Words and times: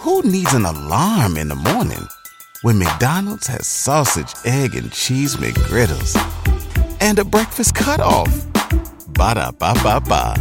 Who 0.00 0.22
needs 0.22 0.54
an 0.54 0.64
alarm 0.64 1.36
in 1.36 1.48
the 1.48 1.54
morning 1.54 2.08
when 2.62 2.78
McDonald's 2.78 3.46
has 3.48 3.66
sausage, 3.66 4.32
egg, 4.46 4.74
and 4.74 4.90
cheese 4.90 5.36
McGriddles 5.36 6.16
and 7.02 7.18
a 7.18 7.24
breakfast 7.24 7.74
cutoff? 7.74 8.46
Ba 9.08 9.34
da 9.34 9.50
ba 9.50 9.74
ba 9.82 10.00
ba. 10.00 10.34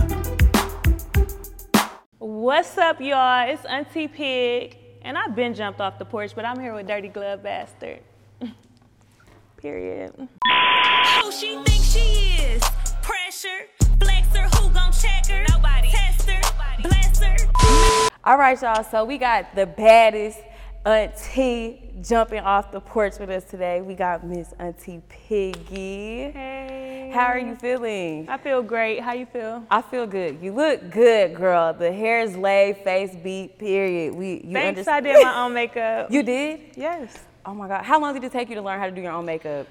What's 2.19 2.77
up, 2.77 3.01
y'all? 3.01 3.49
It's 3.49 3.65
Auntie 3.65 4.07
Pig, 4.07 4.77
and 5.01 5.17
I've 5.17 5.35
been 5.35 5.53
jumped 5.53 5.81
off 5.81 5.99
the 5.99 6.05
porch, 6.05 6.31
but 6.35 6.45
I'm 6.45 6.57
here 6.57 6.73
with 6.73 6.87
Dirty 6.87 7.09
Glove 7.09 7.43
Bastard. 7.43 7.99
Period. 9.57 10.13
Who 10.15 11.31
she 11.33 11.61
thinks 11.65 11.91
she 11.91 11.99
is? 11.99 12.63
Pressure, 13.01 13.67
flexer, 13.97 14.45
who 14.55 14.69
gon' 14.69 14.93
check 14.93 15.27
her? 15.27 15.45
Nobody. 15.49 15.89
Tester, 15.89 16.39
bless 16.81 17.19
her. 17.19 18.08
All 18.29 18.37
right, 18.37 18.61
y'all. 18.61 18.83
So 18.83 19.05
we 19.05 19.17
got 19.17 19.55
the 19.55 19.65
baddest 19.65 20.37
auntie 20.85 21.89
jumping 22.03 22.41
off 22.41 22.71
the 22.71 22.79
porch 22.79 23.17
with 23.19 23.31
us 23.31 23.43
today. 23.43 23.81
We 23.81 23.95
got 23.95 24.23
Miss 24.23 24.53
Auntie 24.59 25.01
Piggy. 25.09 26.29
Hey. 26.29 27.09
How 27.11 27.23
are 27.25 27.39
you 27.39 27.55
feeling? 27.55 28.29
I 28.29 28.37
feel 28.37 28.61
great. 28.61 28.99
How 28.99 29.13
you 29.13 29.25
feel? 29.25 29.65
I 29.71 29.81
feel 29.81 30.05
good. 30.05 30.37
You 30.43 30.51
look 30.53 30.91
good, 30.91 31.33
girl. 31.33 31.73
The 31.73 31.91
hair 31.91 32.21
is 32.21 32.37
laid, 32.37 32.77
face 32.83 33.15
beat. 33.15 33.57
Period. 33.57 34.13
We 34.13 34.43
you 34.43 34.53
Thanks. 34.53 34.67
understand- 34.77 35.07
I 35.07 35.13
did 35.13 35.23
my 35.23 35.43
own 35.43 35.53
makeup. 35.55 36.11
You 36.11 36.21
did? 36.21 36.59
yes. 36.75 37.17
Oh 37.47 37.55
my 37.55 37.67
God. 37.67 37.83
How 37.83 37.99
long 37.99 38.13
did 38.13 38.23
it 38.23 38.31
take 38.31 38.49
you 38.49 38.55
to 38.57 38.61
learn 38.61 38.77
how 38.79 38.85
to 38.85 38.91
do 38.91 39.01
your 39.01 39.11
own 39.13 39.25
makeup? 39.25 39.65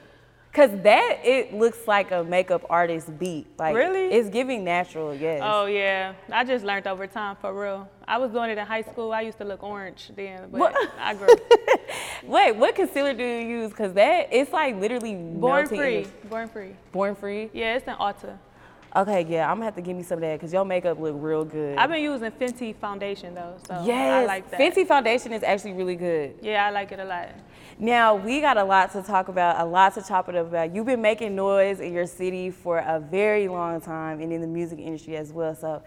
Cause 0.52 0.70
that 0.82 1.18
it 1.24 1.52
looks 1.54 1.86
like 1.86 2.10
a 2.10 2.24
makeup 2.24 2.64
artist 2.70 3.16
beat. 3.18 3.46
Like 3.58 3.76
Really? 3.76 4.06
it's 4.06 4.28
giving 4.30 4.64
natural, 4.64 5.14
yes. 5.14 5.40
Oh 5.44 5.66
yeah. 5.66 6.14
I 6.32 6.42
just 6.44 6.64
learned 6.64 6.86
over 6.86 7.06
time 7.06 7.36
for 7.40 7.52
real. 7.52 7.88
I 8.08 8.16
was 8.18 8.30
doing 8.32 8.50
it 8.50 8.58
in 8.58 8.66
high 8.66 8.82
school. 8.82 9.12
I 9.12 9.20
used 9.20 9.38
to 9.38 9.44
look 9.44 9.62
orange 9.62 10.10
then, 10.16 10.48
but 10.50 10.58
What? 10.60 10.74
I 10.98 11.14
grew. 11.14 11.28
Wait, 12.24 12.52
what 12.56 12.74
concealer 12.74 13.12
do 13.12 13.22
you 13.22 13.46
use? 13.60 13.72
Cause 13.72 13.92
that 13.92 14.28
it's 14.32 14.52
like 14.52 14.74
literally 14.76 15.14
Born 15.14 15.66
free. 15.66 16.02
the- 16.04 16.28
Born 16.28 16.48
free. 16.48 16.74
Born 16.92 17.14
free. 17.14 17.50
Yeah, 17.52 17.76
it's 17.76 17.86
an 17.86 17.96
Ulta. 17.96 18.38
Okay, 18.98 19.24
yeah, 19.28 19.48
I'm 19.48 19.58
gonna 19.58 19.66
have 19.66 19.76
to 19.76 19.80
give 19.80 19.96
me 19.96 20.02
some 20.02 20.16
of 20.16 20.22
that 20.22 20.40
because 20.40 20.52
your 20.52 20.64
makeup 20.64 20.98
look 20.98 21.14
real 21.16 21.44
good. 21.44 21.78
I've 21.78 21.88
been 21.88 22.02
using 22.02 22.32
Fenty 22.32 22.74
foundation 22.74 23.32
though, 23.32 23.54
so 23.68 23.84
yes, 23.86 24.24
I 24.24 24.26
like 24.26 24.50
that. 24.50 24.58
Fenty 24.58 24.84
foundation 24.84 25.32
is 25.32 25.44
actually 25.44 25.74
really 25.74 25.94
good. 25.94 26.34
Yeah, 26.42 26.66
I 26.66 26.70
like 26.70 26.90
it 26.90 26.98
a 26.98 27.04
lot. 27.04 27.28
Now 27.78 28.16
we 28.16 28.40
got 28.40 28.56
a 28.56 28.64
lot 28.64 28.90
to 28.94 29.02
talk 29.02 29.28
about, 29.28 29.60
a 29.60 29.64
lot 29.64 29.94
to 29.94 30.02
chop 30.02 30.28
it 30.28 30.34
up 30.34 30.48
about. 30.48 30.74
You've 30.74 30.86
been 30.86 31.00
making 31.00 31.36
noise 31.36 31.78
in 31.78 31.92
your 31.92 32.06
city 32.06 32.50
for 32.50 32.78
a 32.78 32.98
very 32.98 33.46
long 33.46 33.80
time, 33.80 34.20
and 34.20 34.32
in 34.32 34.40
the 34.40 34.48
music 34.48 34.80
industry 34.80 35.16
as 35.16 35.32
well. 35.32 35.54
So 35.54 35.80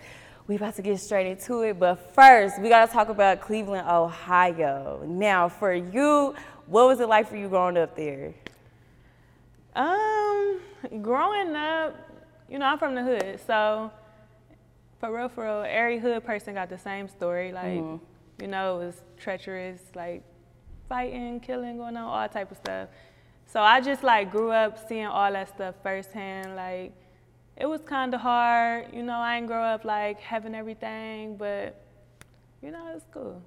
we 0.48 0.56
about 0.56 0.78
to 0.78 0.82
get 0.82 0.98
straight 1.02 1.28
into 1.28 1.64
it. 1.64 1.78
But 1.78 2.16
first, 2.16 2.62
we 2.62 2.70
gotta 2.70 2.90
talk 2.90 3.10
about 3.10 3.42
Cleveland, 3.42 3.90
Ohio. 3.90 5.04
Now, 5.06 5.50
for 5.50 5.74
you, 5.74 6.34
what 6.66 6.88
was 6.88 7.02
it 7.02 7.10
like 7.10 7.28
for 7.28 7.36
you 7.36 7.50
growing 7.50 7.78
up 7.78 7.94
there? 7.94 8.34
Um, 9.76 10.62
growing 11.02 11.58
up, 11.58 12.11
you 12.52 12.60
know, 12.60 12.66
I'm 12.66 12.78
from 12.78 12.96
the 12.96 13.02
hood, 13.02 13.40
so 13.48 13.90
for 15.00 15.16
real, 15.16 15.30
for 15.30 15.46
real, 15.46 15.66
every 15.66 16.00
hood 16.00 16.26
person 16.26 16.54
got 16.54 16.70
the 16.70 16.78
same 16.78 17.08
story. 17.08 17.54
Like, 17.54 17.82
you 18.42 18.48
know, 18.48 18.82
it 18.82 18.86
was 18.86 19.02
treacherous, 19.18 19.80
like 19.96 20.22
fighting, 20.90 21.40
killing, 21.40 21.78
going 21.78 21.96
on, 21.96 22.04
all 22.04 22.28
type 22.28 22.52
of 22.52 22.58
stuff. 22.58 22.90
So 23.46 23.62
I 23.62 23.80
just 23.80 24.04
like 24.04 24.32
grew 24.32 24.52
up 24.52 24.78
seeing 24.90 25.06
all 25.06 25.32
that 25.32 25.48
stuff 25.48 25.76
firsthand. 25.82 26.58
Like, 26.58 26.92
it 27.56 27.66
was 27.66 27.82
kind 27.82 28.14
of 28.14 28.20
hard. 28.20 28.88
You 28.94 29.04
know, 29.04 29.16
I 29.16 29.38
didn't 29.38 29.48
grow 29.48 29.64
up 29.64 29.86
like 29.86 30.20
having 30.20 30.54
everything, 30.54 31.38
but 31.38 31.82
you 32.62 32.72
know, 32.72 32.92
it's 32.94 33.06
cool. 33.14 33.42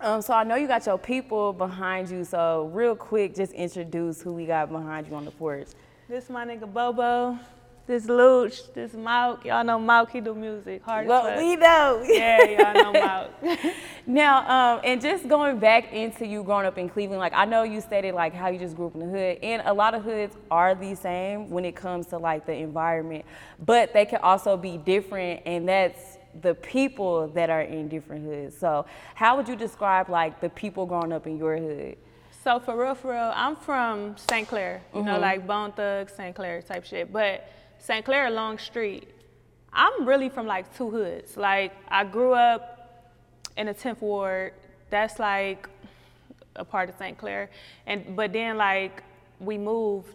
Um, 0.00 0.20
so 0.20 0.34
I 0.34 0.42
know 0.42 0.56
you 0.56 0.66
got 0.66 0.84
your 0.86 0.98
people 0.98 1.52
behind 1.52 2.10
you. 2.10 2.24
So 2.24 2.68
real 2.74 2.96
quick, 2.96 3.36
just 3.36 3.52
introduce 3.52 4.20
who 4.20 4.32
we 4.32 4.44
got 4.44 4.72
behind 4.72 5.06
you 5.06 5.14
on 5.14 5.24
the 5.24 5.30
porch. 5.30 5.68
This 6.08 6.28
my 6.28 6.44
nigga 6.44 6.70
Bobo. 6.70 7.38
This 7.86 8.06
Luch, 8.06 8.72
this 8.72 8.92
Mauk. 8.92 9.44
Y'all 9.44 9.62
know 9.62 9.78
Mauk, 9.78 10.10
he 10.10 10.20
do 10.22 10.34
music. 10.34 10.82
Hard 10.82 11.04
as 11.04 11.08
Well, 11.08 11.24
fuck. 11.24 11.38
we 11.38 11.56
know. 11.56 12.02
Yeah, 12.08 12.72
y'all 12.72 12.92
know 12.92 13.00
Mauk. 13.42 13.74
Now, 14.06 14.76
um, 14.76 14.80
and 14.84 15.02
just 15.02 15.28
going 15.28 15.58
back 15.58 15.92
into 15.92 16.26
you 16.26 16.42
growing 16.42 16.64
up 16.64 16.78
in 16.78 16.88
Cleveland, 16.88 17.20
like 17.20 17.34
I 17.34 17.44
know 17.44 17.62
you 17.62 17.82
stated 17.82 18.14
like 18.14 18.32
how 18.32 18.48
you 18.48 18.58
just 18.58 18.74
grew 18.74 18.86
up 18.86 18.94
in 18.94 19.00
the 19.00 19.06
hood, 19.06 19.38
and 19.42 19.62
a 19.66 19.72
lot 19.74 19.94
of 19.94 20.02
hoods 20.02 20.34
are 20.50 20.74
the 20.74 20.94
same 20.94 21.50
when 21.50 21.66
it 21.66 21.76
comes 21.76 22.06
to 22.06 22.16
like 22.18 22.46
the 22.46 22.54
environment, 22.54 23.26
but 23.64 23.92
they 23.92 24.06
can 24.06 24.20
also 24.22 24.56
be 24.56 24.78
different, 24.78 25.42
and 25.44 25.68
that's 25.68 26.16
the 26.40 26.54
people 26.54 27.28
that 27.28 27.50
are 27.50 27.62
in 27.62 27.88
different 27.88 28.24
hoods. 28.24 28.56
So, 28.56 28.86
how 29.14 29.36
would 29.36 29.46
you 29.46 29.56
describe 29.56 30.08
like 30.08 30.40
the 30.40 30.48
people 30.48 30.86
growing 30.86 31.12
up 31.12 31.26
in 31.26 31.36
your 31.36 31.58
hood? 31.58 31.98
So 32.42 32.60
for 32.60 32.76
real, 32.78 32.94
for 32.94 33.12
real, 33.12 33.32
I'm 33.34 33.56
from 33.56 34.16
St. 34.18 34.46
Clair, 34.46 34.82
you 34.94 35.02
know, 35.02 35.18
like 35.18 35.46
Bone 35.46 35.72
Thugs, 35.72 36.12
St. 36.14 36.34
Clair 36.36 36.60
type 36.60 36.84
shit. 36.84 37.10
But 37.10 37.48
St. 37.84 38.02
Clair, 38.02 38.30
Long 38.30 38.56
Street, 38.56 39.10
I'm 39.70 40.06
really 40.06 40.30
from 40.30 40.46
like 40.46 40.74
two 40.74 40.88
hoods. 40.90 41.36
Like 41.36 41.72
I 41.88 42.02
grew 42.02 42.32
up 42.32 43.12
in 43.58 43.66
the 43.66 43.74
10th 43.74 44.00
Ward. 44.00 44.54
That's 44.88 45.18
like 45.18 45.68
a 46.56 46.64
part 46.64 46.88
of 46.88 46.96
St. 46.96 47.18
Clair, 47.18 47.50
and 47.86 48.16
but 48.16 48.32
then 48.32 48.56
like 48.56 49.02
we 49.38 49.58
moved 49.58 50.14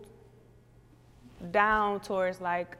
down 1.52 2.00
towards 2.00 2.42
like 2.42 2.76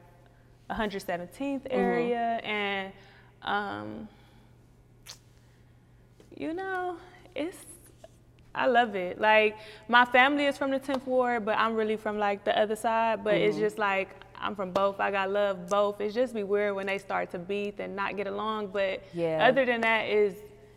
117th 0.70 1.68
area, 1.70 2.40
and 2.42 2.92
um, 3.42 4.08
you 6.36 6.52
know, 6.52 6.96
it's 7.36 7.58
I 8.56 8.66
love 8.66 8.96
it. 8.96 9.20
Like 9.20 9.56
my 9.86 10.04
family 10.04 10.46
is 10.46 10.58
from 10.58 10.72
the 10.72 10.80
10th 10.80 11.06
ward, 11.06 11.44
but 11.44 11.56
I'm 11.56 11.76
really 11.76 11.96
from 11.96 12.18
like 12.18 12.44
the 12.44 12.58
other 12.58 12.74
side. 12.74 13.22
But 13.22 13.34
it's 13.34 13.56
just 13.56 13.78
like 13.78 14.08
I'm 14.40 14.54
from 14.54 14.70
both. 14.72 15.00
I 15.00 15.10
got 15.10 15.30
love 15.30 15.68
both. 15.68 16.00
It's 16.00 16.14
just 16.14 16.34
be 16.34 16.42
weird 16.42 16.74
when 16.74 16.86
they 16.86 16.98
start 16.98 17.30
to 17.32 17.38
beef 17.38 17.78
and 17.78 17.94
not 17.94 18.16
get 18.16 18.26
along. 18.26 18.68
But 18.68 19.02
Yeah. 19.12 19.46
other 19.46 19.64
than 19.64 19.80
that, 19.82 20.08
is 20.08 20.34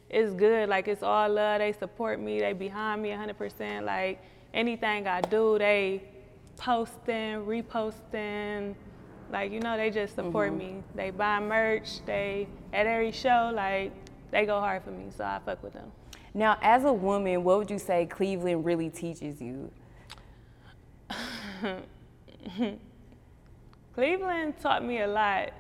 it's 0.09 0.34
good. 0.34 0.69
Like 0.69 0.88
it's 0.88 1.03
all 1.03 1.29
love. 1.29 1.59
They 1.59 1.72
support 1.72 2.19
me. 2.19 2.40
They 2.40 2.53
behind 2.53 3.02
me 3.02 3.12
100%. 3.12 3.85
Like 3.85 4.22
anything 4.53 5.07
I 5.07 5.22
do, 5.22 5.57
they 5.57 6.03
posting, 6.57 7.46
reposting. 7.46 8.75
Like 9.31 9.52
you 9.52 9.59
know, 9.59 9.78
they 9.78 9.90
just 9.90 10.16
support 10.16 10.50
mm-hmm. 10.50 10.75
me. 10.78 10.84
They 10.96 11.09
buy 11.09 11.40
merch. 11.40 12.06
They 12.06 12.47
at 12.72 12.85
every 12.85 13.12
show, 13.12 13.52
like 13.53 13.91
they 14.31 14.46
go 14.46 14.59
hard 14.59 14.84
for 14.84 14.91
me. 14.91 15.06
So 15.16 15.23
I 15.23 15.40
fuck 15.46 15.63
with 15.63 15.73
them. 15.73 15.91
Now, 16.35 16.57
as 16.62 16.84
a 16.84 16.94
woman, 16.94 17.44
what 17.44 17.59
would 17.59 17.69
you 17.69 17.78
say 17.78 18.06
Cleveland 18.07 18.66
really 18.66 18.90
teaches 18.90 19.41
you? 19.41 19.72
Cleveland 23.94 24.56
taught 24.62 24.84
me 24.84 25.02
a 25.02 25.08
lot, 25.08 25.52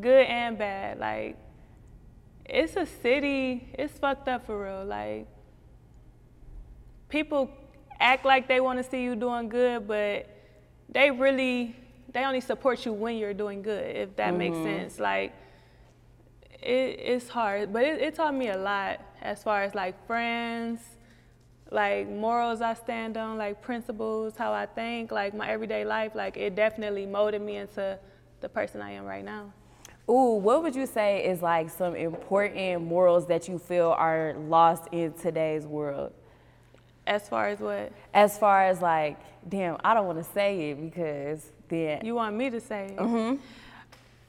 good 0.00 0.26
and 0.26 0.58
bad. 0.58 0.98
Like, 0.98 1.36
it's 2.44 2.76
a 2.76 2.84
city, 2.84 3.68
it's 3.78 3.98
fucked 3.98 4.28
up 4.28 4.46
for 4.46 4.62
real. 4.62 4.84
Like, 4.84 5.26
people 7.08 7.50
act 7.98 8.24
like 8.24 8.48
they 8.48 8.60
want 8.60 8.82
to 8.82 8.88
see 8.88 9.02
you 9.02 9.16
doing 9.16 9.48
good, 9.48 9.88
but 9.88 10.28
they 10.88 11.10
really, 11.10 11.74
they 12.12 12.24
only 12.24 12.40
support 12.40 12.84
you 12.84 12.92
when 12.92 13.16
you're 13.16 13.34
doing 13.34 13.62
good, 13.62 13.96
if 13.96 14.14
that 14.16 14.36
makes 14.36 14.56
mm-hmm. 14.56 14.80
sense. 14.80 15.00
Like, 15.00 15.32
it, 16.62 17.00
it's 17.00 17.28
hard, 17.28 17.72
but 17.72 17.82
it, 17.84 18.00
it 18.00 18.14
taught 18.14 18.34
me 18.34 18.48
a 18.48 18.58
lot 18.58 19.00
as 19.22 19.42
far 19.42 19.62
as 19.62 19.74
like 19.74 20.06
friends, 20.06 20.80
like 21.70 22.08
morals 22.08 22.60
I 22.60 22.74
stand 22.74 23.16
on, 23.16 23.38
like 23.38 23.62
principles, 23.62 24.36
how 24.36 24.52
I 24.52 24.66
think, 24.66 25.10
like 25.10 25.34
my 25.34 25.48
everyday 25.48 25.84
life. 25.84 26.14
Like 26.14 26.36
it 26.36 26.54
definitely 26.54 27.06
molded 27.06 27.42
me 27.42 27.56
into 27.56 27.98
the 28.40 28.48
person 28.48 28.80
I 28.80 28.92
am 28.92 29.04
right 29.04 29.24
now. 29.24 29.52
Ooh, 30.08 30.34
what 30.36 30.62
would 30.62 30.76
you 30.76 30.84
say 30.86 31.26
is 31.26 31.40
like 31.40 31.70
some 31.70 31.96
important 31.96 32.82
morals 32.82 33.26
that 33.28 33.48
you 33.48 33.58
feel 33.58 33.94
are 33.96 34.34
lost 34.34 34.88
in 34.92 35.14
today's 35.14 35.64
world? 35.66 36.12
As 37.06 37.28
far 37.28 37.48
as 37.48 37.58
what 37.60 37.92
As 38.12 38.38
far 38.38 38.64
as 38.66 38.80
like, 38.80 39.18
damn, 39.48 39.78
I 39.84 39.94
don't 39.94 40.06
want 40.06 40.18
to 40.18 40.30
say 40.32 40.70
it 40.70 40.80
because 40.80 41.52
then. 41.68 42.04
you 42.04 42.14
want 42.14 42.36
me 42.36 42.50
to 42.50 42.60
say? 42.60 42.94
Mm-hmm. 42.96 43.40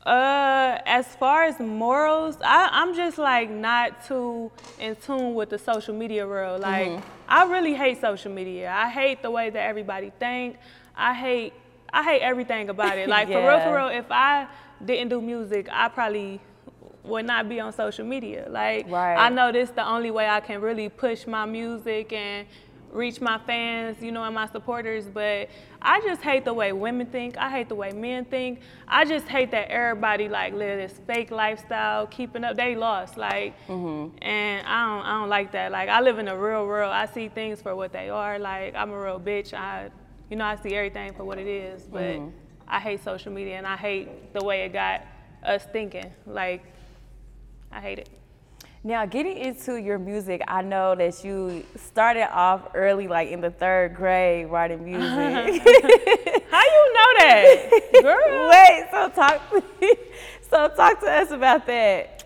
Uh, 0.06 0.78
as 0.86 1.08
far 1.16 1.46
as 1.46 1.60
morals, 1.60 2.38
I, 2.44 2.70
I'm 2.72 2.94
just 2.96 3.18
like 3.18 3.50
not 3.50 4.06
too 4.06 4.52
in 4.80 4.96
tune 4.98 5.34
with 5.34 5.50
the 5.50 5.58
social 5.58 5.96
media 5.96 6.28
world. 6.28 6.62
Like, 6.62 6.88
I 7.28 7.46
really 7.46 7.74
hate 7.74 8.02
social 8.02 8.32
media. 8.32 8.72
I 8.72 8.88
hate 8.90 9.24
the 9.24 9.32
way 9.32 9.50
that 9.50 9.66
everybody 9.66 10.12
think. 10.20 10.58
I 10.96 11.14
hate, 11.16 11.54
I 11.92 12.04
hate 12.04 12.22
everything 12.22 12.70
about 12.70 13.00
it. 13.00 13.10
Like 13.16 13.28
for 13.30 13.40
real, 13.48 13.60
for 13.62 13.76
real. 13.76 13.88
If 13.88 14.06
I 14.12 14.48
didn't 14.84 15.10
do 15.10 15.22
music, 15.22 15.68
I 15.72 15.88
probably 15.90 16.40
would 17.04 17.26
not 17.26 17.50
be 17.50 17.60
on 17.60 17.74
social 17.74 18.06
media. 18.06 18.46
Like, 18.50 18.88
Right. 18.90 19.16
I 19.16 19.30
know 19.30 19.52
this 19.52 19.72
the 19.72 19.88
only 19.88 20.12
way 20.12 20.28
I 20.28 20.40
can 20.40 20.62
really 20.62 20.90
push 20.90 21.26
my 21.26 21.46
music 21.46 22.14
and 22.14 22.46
reach 22.96 23.20
my 23.22 23.38
fans, 23.40 24.02
you 24.02 24.12
know, 24.12 24.24
and 24.24 24.34
my 24.34 24.48
supporters, 24.48 25.06
but 25.06 25.50
I 25.82 26.02
just 26.02 26.22
hate 26.22 26.46
the 26.46 26.54
way 26.54 26.72
women 26.72 27.08
think. 27.08 27.38
I 27.38 27.50
hate 27.50 27.70
the 27.70 27.76
way 27.76 27.92
men 27.92 28.26
think. 28.26 28.62
I 28.88 29.06
just 29.06 29.28
hate 29.28 29.52
that 29.52 29.70
everybody 29.70 30.30
like 30.30 30.54
live 30.54 30.80
this 30.80 31.00
fake 31.06 31.30
lifestyle, 31.30 32.08
keeping 32.08 32.44
up. 32.44 32.56
They 32.56 32.76
lost, 32.76 33.18
like, 33.18 33.54
Mm-hmm. 33.68 34.18
and 34.24 34.66
I 34.66 34.86
don't, 34.88 35.06
I 35.06 35.12
don't 35.20 35.30
like 35.30 35.52
that. 35.52 35.72
Like, 35.72 35.90
I 35.90 36.02
live 36.02 36.18
in 36.20 36.28
a 36.28 36.38
real 36.38 36.66
world. 36.66 36.92
I 36.94 37.06
see 37.06 37.28
things 37.28 37.62
for 37.62 37.76
what 37.76 37.92
they 37.92 38.10
are. 38.10 38.40
Like, 38.40 38.74
I'm 38.76 38.92
a 38.92 39.00
real 39.00 39.20
bitch. 39.20 39.54
I, 39.54 39.90
you 40.30 40.38
know, 40.38 40.46
I 40.46 40.56
see 40.56 40.74
everything 40.74 41.14
for 41.14 41.24
what 41.26 41.38
it 41.38 41.48
is. 41.48 41.84
But 41.84 42.02
Mm-hmm. 42.16 42.30
I 42.68 42.80
hate 42.80 43.04
social 43.04 43.32
media, 43.32 43.58
and 43.58 43.68
I 43.68 43.78
hate 43.78 44.34
the 44.34 44.44
way 44.44 44.64
it 44.66 44.74
got 44.74 45.06
us 45.44 45.64
thinking. 45.72 46.12
Like, 46.26 46.64
I 47.72 47.80
hate 47.80 48.00
it. 48.00 48.10
Now, 48.86 49.04
getting 49.08 49.36
into 49.38 49.78
your 49.78 49.98
music, 49.98 50.44
I 50.48 50.62
know 50.62 50.94
that 50.94 51.24
you 51.24 51.66
started 51.76 52.32
off 52.32 52.68
early, 52.76 53.08
like 53.08 53.30
in 53.30 53.42
the 53.42 53.50
third 53.50 53.96
grade, 53.96 54.46
writing 54.46 54.86
music. 54.86 55.02
How 56.52 56.62
you 56.62 56.94
know 56.94 57.12
that, 57.18 57.90
girl? 58.04 58.50
Wait, 58.52 58.88
so 58.92 59.10
talk, 59.10 59.42
so 60.48 60.68
talk 60.68 61.00
to 61.00 61.10
us 61.10 61.32
about 61.32 61.66
that. 61.66 62.26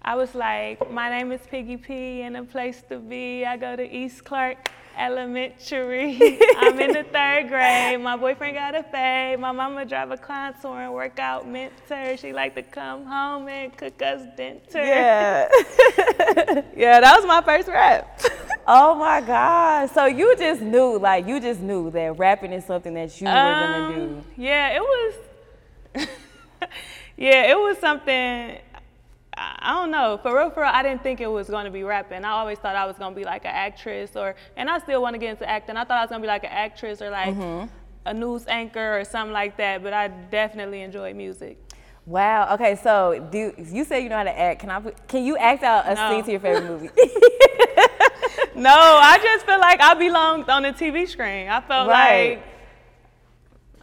I 0.00 0.14
was 0.14 0.34
like, 0.34 0.90
my 0.90 1.10
name 1.10 1.30
is 1.32 1.42
Piggy 1.50 1.76
P, 1.76 2.22
and 2.22 2.34
a 2.38 2.44
place 2.44 2.82
to 2.88 2.98
be. 2.98 3.44
I 3.44 3.58
go 3.58 3.76
to 3.76 3.86
East 3.86 4.24
Clark 4.24 4.70
Elementary. 4.96 6.38
I'm 6.58 6.78
in 6.78 6.92
the 6.92 7.04
third 7.04 7.48
grade. 7.48 8.00
My 8.00 8.16
boyfriend 8.16 8.54
got 8.54 8.74
a 8.74 8.82
fade. 8.84 9.40
My 9.40 9.52
mama 9.52 9.84
drive 9.84 10.10
a 10.10 10.16
contour 10.16 10.80
and 10.80 10.94
workout 10.94 11.48
mentor. 11.48 12.16
She 12.16 12.32
like 12.32 12.54
to 12.54 12.62
come 12.62 13.04
home 13.04 13.48
and 13.48 13.76
cook 13.76 14.00
us 14.02 14.22
dinner. 14.36 14.60
Yeah. 14.72 15.48
yeah, 16.76 17.00
that 17.00 17.16
was 17.16 17.26
my 17.26 17.42
first 17.42 17.68
rap. 17.68 18.20
oh 18.66 18.94
my 18.94 19.20
God. 19.20 19.90
So 19.90 20.06
you 20.06 20.36
just 20.36 20.60
knew, 20.60 20.98
like, 20.98 21.26
you 21.26 21.40
just 21.40 21.60
knew 21.60 21.90
that 21.90 22.18
rapping 22.18 22.52
is 22.52 22.64
something 22.64 22.94
that 22.94 23.20
you 23.20 23.26
were 23.26 23.32
gonna 23.32 23.94
do. 23.94 24.02
Um, 24.02 24.24
Yeah, 24.36 24.76
it 24.76 24.80
was. 24.80 26.08
yeah, 27.16 27.50
it 27.50 27.58
was 27.58 27.78
something. 27.78 28.58
I 29.64 29.72
don't 29.72 29.90
know. 29.90 30.18
For 30.22 30.36
real, 30.36 30.50
for 30.50 30.60
real, 30.60 30.70
I 30.72 30.82
didn't 30.82 31.02
think 31.02 31.20
it 31.20 31.26
was 31.26 31.48
going 31.48 31.64
to 31.64 31.70
be 31.70 31.82
rapping. 31.82 32.24
I 32.24 32.30
always 32.30 32.58
thought 32.58 32.76
I 32.76 32.84
was 32.84 32.96
going 32.98 33.14
to 33.14 33.18
be 33.18 33.24
like 33.24 33.44
an 33.44 33.52
actress, 33.52 34.14
or 34.14 34.34
and 34.56 34.68
I 34.68 34.78
still 34.78 35.00
want 35.00 35.14
to 35.14 35.18
get 35.18 35.30
into 35.30 35.48
acting. 35.48 35.76
I 35.76 35.84
thought 35.84 35.98
I 35.98 36.02
was 36.02 36.10
going 36.10 36.20
to 36.20 36.26
be 36.26 36.28
like 36.28 36.44
an 36.44 36.50
actress 36.52 37.00
or 37.00 37.10
like 37.10 37.34
mm-hmm. 37.34 37.68
a 38.04 38.14
news 38.14 38.46
anchor 38.46 38.98
or 38.98 39.04
something 39.04 39.32
like 39.32 39.56
that. 39.56 39.82
But 39.82 39.94
I 39.94 40.08
definitely 40.08 40.82
enjoy 40.82 41.14
music. 41.14 41.58
Wow. 42.06 42.52
Okay. 42.54 42.76
So, 42.76 43.26
do 43.32 43.54
you 43.58 43.84
say 43.84 44.02
you 44.02 44.10
know 44.10 44.18
how 44.18 44.24
to 44.24 44.38
act? 44.38 44.60
Can 44.60 44.70
I? 44.70 44.80
Put, 44.80 45.08
can 45.08 45.24
you 45.24 45.38
act 45.38 45.62
out 45.62 45.86
a 45.86 45.94
No. 45.94 46.10
scene 46.10 46.24
to 46.24 46.30
your 46.32 46.40
favorite 46.40 46.68
movie? 46.68 46.90
No, 48.56 48.70
I 48.70 49.18
just 49.20 49.46
feel 49.46 49.58
like 49.58 49.80
I 49.80 49.94
belonged 49.94 50.48
on 50.48 50.62
the 50.62 50.72
TV 50.72 51.08
screen. 51.08 51.48
I 51.48 51.60
felt 51.60 51.88
Right. 51.88 52.36
like 52.36 52.53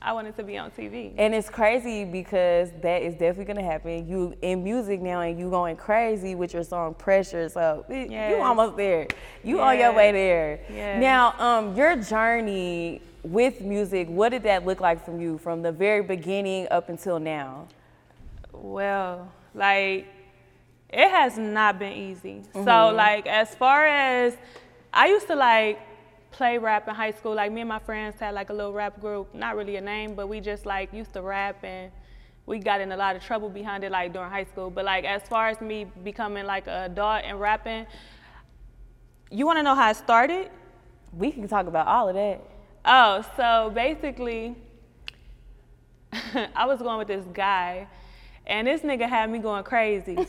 I 0.03 0.13
wanted 0.13 0.35
to 0.37 0.43
be 0.43 0.57
on 0.57 0.71
TV. 0.71 1.13
and 1.17 1.35
it's 1.35 1.49
crazy 1.49 2.05
because 2.05 2.71
that 2.81 3.03
is 3.03 3.13
definitely 3.13 3.45
gonna 3.45 3.63
happen. 3.63 4.07
You 4.07 4.33
in 4.41 4.63
music 4.63 4.99
now, 4.99 5.21
and 5.21 5.37
you 5.39 5.49
going 5.49 5.75
crazy 5.75 6.33
with 6.33 6.53
your 6.53 6.63
song 6.63 6.93
"Pressure." 6.95 7.47
So 7.49 7.85
y- 7.87 8.07
you 8.09 8.41
almost 8.41 8.77
there. 8.77 9.07
You 9.43 9.61
on 9.61 9.77
your 9.77 9.93
way 9.93 10.11
there. 10.11 10.59
Yes. 10.73 10.99
Now, 11.01 11.35
um, 11.39 11.75
your 11.75 11.95
journey 11.97 13.01
with 13.23 13.61
music. 13.61 14.07
What 14.09 14.29
did 14.29 14.41
that 14.43 14.65
look 14.65 14.81
like 14.81 15.05
from 15.05 15.21
you 15.21 15.37
from 15.37 15.61
the 15.61 15.71
very 15.71 16.01
beginning 16.01 16.67
up 16.71 16.89
until 16.89 17.19
now? 17.19 17.67
Well, 18.51 19.31
like 19.53 20.07
it 20.89 21.09
has 21.09 21.37
not 21.37 21.77
been 21.79 21.93
easy. 21.93 22.41
So 22.53 22.89
like 22.89 23.27
as 23.27 23.53
far 23.55 23.85
as 23.85 24.35
I 24.93 25.07
used 25.07 25.27
to 25.27 25.35
like 25.35 25.79
play 26.31 26.57
rap 26.57 26.87
in 26.87 26.95
high 26.95 27.11
school, 27.11 27.35
like 27.35 27.51
me 27.51 27.61
and 27.61 27.69
my 27.69 27.79
friends 27.79 28.19
had 28.19 28.33
like 28.33 28.49
a 28.49 28.53
little 28.53 28.73
rap 28.73 28.99
group, 28.99 29.33
not 29.35 29.55
really 29.55 29.75
a 29.75 29.81
name, 29.81 30.15
but 30.15 30.27
we 30.27 30.39
just 30.39 30.65
like 30.65 30.91
used 30.93 31.13
to 31.13 31.21
rap 31.21 31.63
and 31.63 31.91
we 32.45 32.59
got 32.59 32.81
in 32.81 32.91
a 32.91 32.97
lot 32.97 33.15
of 33.15 33.23
trouble 33.23 33.49
behind 33.49 33.83
it 33.83 33.91
like 33.91 34.13
during 34.13 34.29
high 34.29 34.45
school. 34.45 34.69
But 34.69 34.85
like 34.85 35.05
as 35.05 35.21
far 35.23 35.49
as 35.49 35.61
me 35.61 35.85
becoming 36.03 36.45
like 36.45 36.67
an 36.67 36.91
adult 36.91 37.23
and 37.23 37.39
rapping, 37.39 37.85
you 39.29 39.45
wanna 39.45 39.63
know 39.63 39.75
how 39.75 39.91
it 39.91 39.97
started? 39.97 40.49
We 41.13 41.31
can 41.31 41.47
talk 41.47 41.67
about 41.67 41.87
all 41.87 42.09
of 42.09 42.15
that. 42.15 42.41
Oh, 42.83 43.23
so 43.35 43.71
basically, 43.75 44.55
I 46.55 46.65
was 46.65 46.79
going 46.81 46.97
with 46.97 47.07
this 47.07 47.25
guy, 47.33 47.87
and 48.47 48.67
this 48.67 48.81
nigga 48.81 49.07
had 49.07 49.29
me 49.29 49.39
going 49.39 49.63
crazy. 49.63 50.15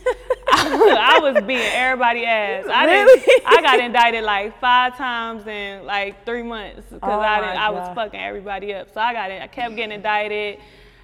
I 0.99 1.19
was 1.21 1.35
beating 1.43 1.67
everybody 1.73 2.25
ass. 2.25 2.65
I 2.71 2.85
Really? 2.85 3.19
didn't. 3.19 3.47
I 3.47 3.61
got 3.61 3.79
indicted 3.79 4.23
like 4.23 4.59
five 4.59 4.97
times 4.97 5.45
in 5.47 5.85
like 5.85 6.25
three 6.25 6.43
months 6.43 6.83
because 6.89 6.99
Oh 7.03 7.19
I 7.19 7.39
didn't. 7.41 7.57
I 7.57 7.69
was 7.69 7.95
fucking 7.95 8.19
everybody 8.19 8.73
up. 8.73 8.93
So 8.93 9.01
I 9.01 9.13
got 9.13 9.31
it. 9.31 9.41
I 9.41 9.47
kept 9.47 9.75
getting 9.75 9.95
indicted. 9.95 10.59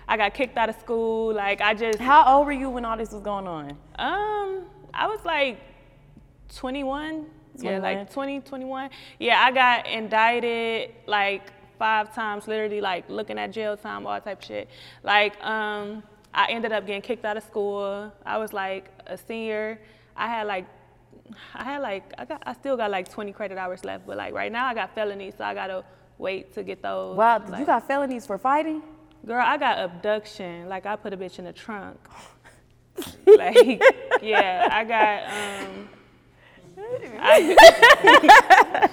I 0.08 0.18
got 0.18 0.34
kicked 0.34 0.58
out 0.58 0.70
of 0.70 0.80
school. 0.80 1.34
Like 1.34 1.62
I 1.62 1.74
just. 1.74 2.00
How 2.00 2.38
old 2.38 2.46
were 2.48 2.52
you 2.52 2.70
when 2.70 2.86
all 2.86 2.98
this 2.98 3.12
was 3.12 3.22
going 3.22 3.48
on? 3.48 3.72
Um, 3.98 4.66
I 4.94 5.08
was 5.08 5.24
like 5.26 5.60
21. 6.56 7.26
Yeah, 7.62 7.80
like 7.80 8.12
20, 8.12 8.40
21. 8.42 8.90
Yeah, 9.20 9.42
I 9.44 9.52
got 9.52 9.86
indicted 9.86 10.92
like 11.08 11.52
five 11.78 12.14
times, 12.16 12.48
literally 12.48 12.80
like 12.82 13.10
looking 13.10 13.38
at 13.38 13.52
jail 13.52 13.76
time, 13.76 14.08
all 14.08 14.20
type 14.22 14.40
of 14.40 14.46
shit. 14.46 14.70
Like, 15.04 15.42
um, 15.44 16.04
I 16.34 16.48
ended 16.52 16.72
up 16.72 16.86
getting 16.86 17.02
kicked 17.02 17.26
out 17.26 17.38
of 17.38 17.44
school. 17.44 18.12
I 18.26 18.38
was 18.38 18.54
like 18.54 18.92
a 19.08 19.18
senior. 19.18 19.80
I 20.16 20.28
had 20.28 20.48
like, 20.48 20.68
I 21.54 21.64
had 21.64 21.82
like, 21.82 22.14
I 22.18 22.26
got, 22.26 22.44
I 22.46 22.54
still 22.54 22.78
got 22.78 22.92
like 22.92 23.10
20 23.10 23.32
credit 23.34 23.58
hours 23.58 23.84
left, 23.84 24.06
but 24.06 24.18
like 24.18 24.34
right 24.34 24.52
now 24.52 24.68
I 24.68 24.74
got 24.74 24.94
felonies, 24.94 25.36
so 25.38 25.44
I 25.44 25.54
gotta 25.54 25.84
wait 26.18 26.54
to 26.54 26.64
get 26.64 26.82
those. 26.82 27.18
Wow, 27.18 27.44
you 27.58 27.66
got 27.66 27.88
felonies 27.88 28.28
for 28.28 28.38
fighting? 28.38 28.82
Girl, 29.26 29.44
I 29.46 29.58
got 29.58 29.80
abduction. 29.80 30.70
Like 30.70 30.86
I 30.86 30.96
put 30.96 31.14
a 31.14 31.18
bitch 31.18 31.40
in 31.40 31.46
the 31.46 31.54
trunk. 31.54 31.98
like, 33.26 33.82
yeah, 34.22 34.68
I 34.72 34.84
got 34.84 35.24
um. 35.70 35.90
I, 37.22 38.90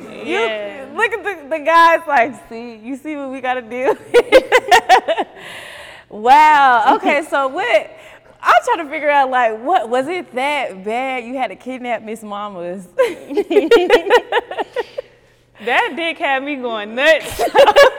yeah. 0.24 0.88
Look 0.94 1.12
at 1.12 1.22
the, 1.22 1.48
the 1.50 1.58
guys 1.64 2.00
like, 2.08 2.48
see, 2.48 2.76
you 2.76 2.96
see 2.96 3.14
what 3.16 3.30
we 3.30 3.40
gotta 3.42 3.60
do? 3.62 3.94
wow. 6.10 6.94
Okay, 6.96 7.24
so 7.30 7.48
what 7.48 7.90
I'm 8.42 8.62
trying 8.64 8.84
to 8.84 8.90
figure 8.90 9.10
out 9.10 9.30
like 9.30 9.58
what 9.62 9.88
was 9.88 10.06
it 10.08 10.34
that 10.34 10.84
bad 10.84 11.24
you 11.24 11.36
had 11.38 11.48
to 11.48 11.56
kidnap 11.56 12.02
Miss 12.02 12.22
Mamas? 12.22 12.86
That 15.64 15.92
dick 15.94 16.16
had 16.16 16.42
me 16.42 16.56
going 16.56 16.94
nuts. 16.94 17.38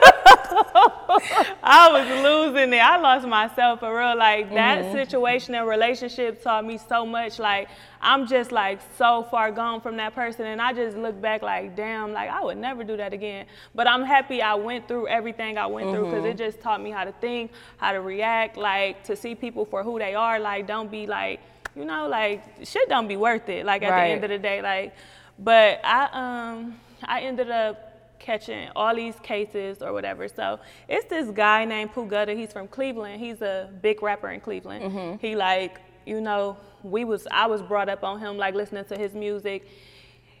I 1.62 1.88
was 1.92 2.08
losing 2.24 2.72
it. 2.72 2.78
I 2.78 2.96
lost 2.98 3.26
myself 3.26 3.80
for 3.80 3.96
real. 3.96 4.16
Like 4.16 4.52
that 4.54 4.92
situation 4.92 5.54
and 5.54 5.66
relationship 5.68 6.42
taught 6.42 6.64
me 6.64 6.78
so 6.78 7.04
much. 7.06 7.38
Like 7.38 7.68
I'm 8.00 8.26
just 8.26 8.52
like 8.52 8.80
so 8.98 9.22
far 9.30 9.50
gone 9.52 9.80
from 9.80 9.96
that 9.98 10.14
person, 10.14 10.46
and 10.46 10.60
I 10.60 10.72
just 10.72 10.96
look 10.96 11.20
back 11.20 11.42
like, 11.42 11.76
damn, 11.76 12.12
like 12.12 12.30
I 12.30 12.42
would 12.42 12.58
never 12.58 12.84
do 12.84 12.96
that 12.96 13.12
again. 13.12 13.46
But 13.74 13.86
I'm 13.86 14.02
happy 14.04 14.42
I 14.42 14.54
went 14.54 14.88
through 14.88 15.08
everything 15.08 15.58
I 15.58 15.66
went 15.66 15.90
through 15.90 16.06
because 16.06 16.24
it 16.24 16.36
just 16.36 16.60
taught 16.60 16.82
me 16.82 16.90
how 16.90 17.04
to 17.04 17.12
think, 17.12 17.52
how 17.76 17.92
to 17.92 18.00
react, 18.00 18.56
like 18.56 19.04
to 19.04 19.16
see 19.16 19.34
people 19.34 19.64
for 19.64 19.82
who 19.82 19.98
they 19.98 20.14
are. 20.14 20.38
Like 20.40 20.66
don't 20.66 20.90
be 20.90 21.06
like, 21.06 21.40
you 21.76 21.84
know, 21.84 22.08
like 22.08 22.42
shit 22.64 22.88
don't 22.88 23.08
be 23.08 23.16
worth 23.16 23.48
it. 23.48 23.64
Like 23.64 23.82
at 23.82 23.90
Right. 23.90 24.08
the 24.08 24.12
end 24.14 24.24
of 24.24 24.30
the 24.30 24.38
day, 24.38 24.62
like. 24.62 24.94
But 25.38 25.80
I 25.84 26.08
um 26.12 26.78
I 27.04 27.20
ended 27.22 27.50
up 27.50 27.91
catching 28.22 28.70
all 28.74 28.94
these 28.94 29.16
cases 29.22 29.82
or 29.82 29.92
whatever. 29.92 30.28
So 30.28 30.58
it's 30.88 31.06
this 31.06 31.30
guy 31.30 31.64
named 31.64 31.92
Pooh 31.92 32.06
Gutta. 32.06 32.32
He's 32.32 32.52
from 32.52 32.68
Cleveland. 32.68 33.20
He's 33.20 33.42
a 33.42 33.70
big 33.82 34.02
rapper 34.02 34.30
in 34.30 34.40
Cleveland. 34.40 34.84
Mm-hmm. 34.84 35.16
He 35.18 35.36
like, 35.36 35.80
you 36.06 36.20
know, 36.20 36.56
we 36.82 37.04
was 37.04 37.26
I 37.30 37.46
was 37.46 37.60
brought 37.60 37.88
up 37.88 38.02
on 38.04 38.20
him 38.20 38.38
like 38.38 38.54
listening 38.54 38.84
to 38.86 38.96
his 38.96 39.12
music. 39.14 39.68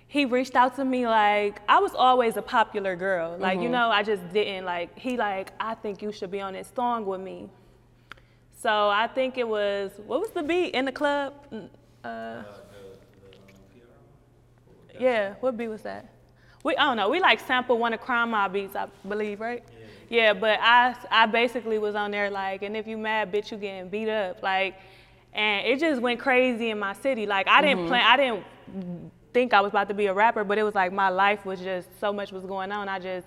He 0.08 0.24
reached 0.24 0.56
out 0.56 0.76
to 0.76 0.84
me 0.84 1.06
like 1.06 1.60
I 1.68 1.80
was 1.80 1.92
always 1.94 2.36
a 2.36 2.42
popular 2.42 2.96
girl. 2.96 3.36
Like, 3.38 3.58
you 3.58 3.64
mm-hmm. 3.64 3.72
know, 3.72 3.90
I 3.90 4.02
just 4.02 4.22
didn't 4.32 4.64
like 4.64 4.98
he 4.98 5.16
like, 5.16 5.52
I 5.60 5.74
think 5.74 6.00
you 6.02 6.12
should 6.12 6.30
be 6.30 6.40
on 6.40 6.54
this 6.54 6.70
song 6.74 7.04
with 7.04 7.20
me. 7.20 7.50
So 8.60 8.88
I 8.88 9.08
think 9.08 9.38
it 9.38 9.48
was 9.48 9.90
what 10.06 10.20
was 10.20 10.30
the 10.30 10.42
beat 10.42 10.74
in 10.74 10.84
the 10.84 10.92
club? 10.92 11.34
Uh, 12.04 12.42
yeah, 15.00 15.34
what 15.40 15.56
beat 15.56 15.68
was 15.68 15.82
that? 15.82 16.11
We 16.62 16.76
I 16.76 16.84
don't 16.84 16.96
know. 16.96 17.08
We 17.08 17.20
like 17.20 17.40
sampled 17.40 17.80
one 17.80 17.92
of 17.92 18.00
Crime 18.00 18.30
Mob 18.30 18.52
beats, 18.52 18.76
I 18.76 18.86
believe, 19.06 19.40
right? 19.40 19.64
Yeah, 20.08 20.34
but 20.34 20.58
I 20.60 20.94
I 21.10 21.26
basically 21.26 21.78
was 21.78 21.94
on 21.94 22.10
there 22.10 22.30
like, 22.30 22.62
and 22.62 22.76
if 22.76 22.86
you 22.86 22.98
mad, 22.98 23.32
bitch, 23.32 23.50
you 23.50 23.56
getting 23.56 23.88
beat 23.88 24.08
up, 24.08 24.42
like, 24.42 24.76
and 25.32 25.66
it 25.66 25.80
just 25.80 26.00
went 26.00 26.20
crazy 26.20 26.70
in 26.70 26.78
my 26.78 26.92
city. 26.92 27.26
Like 27.26 27.48
I 27.48 27.62
didn't 27.62 27.80
mm-hmm. 27.80 27.88
plan, 27.88 28.04
I 28.06 28.16
didn't 28.16 29.10
think 29.32 29.54
I 29.54 29.60
was 29.60 29.70
about 29.70 29.88
to 29.88 29.94
be 29.94 30.06
a 30.06 30.14
rapper, 30.14 30.44
but 30.44 30.58
it 30.58 30.62
was 30.62 30.74
like 30.74 30.92
my 30.92 31.08
life 31.08 31.44
was 31.44 31.60
just 31.60 31.88
so 31.98 32.12
much 32.12 32.32
was 32.32 32.44
going 32.44 32.70
on. 32.72 32.88
I 32.88 32.98
just 32.98 33.26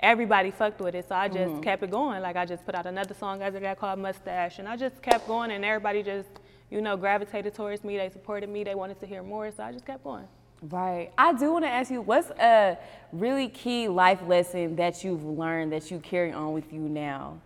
everybody 0.00 0.50
fucked 0.50 0.80
with 0.80 0.94
it, 0.94 1.08
so 1.08 1.14
I 1.14 1.28
just 1.28 1.52
mm-hmm. 1.52 1.62
kept 1.62 1.82
it 1.82 1.90
going. 1.90 2.20
Like 2.22 2.36
I 2.36 2.44
just 2.44 2.64
put 2.64 2.74
out 2.74 2.86
another 2.86 3.14
song 3.14 3.42
after 3.42 3.58
that 3.60 3.78
called 3.78 3.98
Mustache, 3.98 4.58
and 4.58 4.68
I 4.68 4.76
just 4.76 5.00
kept 5.02 5.26
going, 5.26 5.50
and 5.50 5.64
everybody 5.64 6.02
just 6.02 6.28
you 6.70 6.80
know 6.80 6.96
gravitated 6.96 7.54
towards 7.54 7.82
me. 7.82 7.96
They 7.96 8.10
supported 8.10 8.48
me. 8.48 8.62
They 8.62 8.74
wanted 8.74 9.00
to 9.00 9.06
hear 9.06 9.22
more, 9.22 9.50
so 9.50 9.62
I 9.62 9.72
just 9.72 9.86
kept 9.86 10.04
going. 10.04 10.28
Right. 10.70 11.10
I 11.18 11.34
do 11.34 11.52
want 11.52 11.64
to 11.66 11.68
ask 11.70 11.90
you, 11.90 12.00
what's 12.00 12.30
a 12.30 12.78
really 13.12 13.48
key 13.48 13.86
life 13.88 14.20
lesson 14.26 14.76
that 14.76 15.04
you've 15.04 15.24
learned 15.24 15.72
that 15.72 15.90
you 15.90 15.98
carry 15.98 16.32
on 16.32 16.54
with 16.54 16.72
you 16.72 16.80
now? 16.80 17.38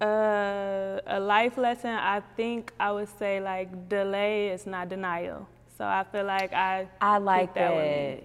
Uh, 0.00 1.00
a 1.06 1.18
life 1.20 1.58
lesson, 1.58 1.90
I 1.90 2.22
think 2.36 2.72
I 2.78 2.92
would 2.92 3.08
say 3.18 3.40
like 3.40 3.88
delay 3.88 4.48
is 4.48 4.66
not 4.66 4.88
denial. 4.88 5.46
So 5.76 5.84
I 5.84 6.04
feel 6.10 6.24
like 6.24 6.52
I 6.52 6.88
I 7.00 7.18
like 7.18 7.54
that. 7.54 7.76
me. 7.76 8.24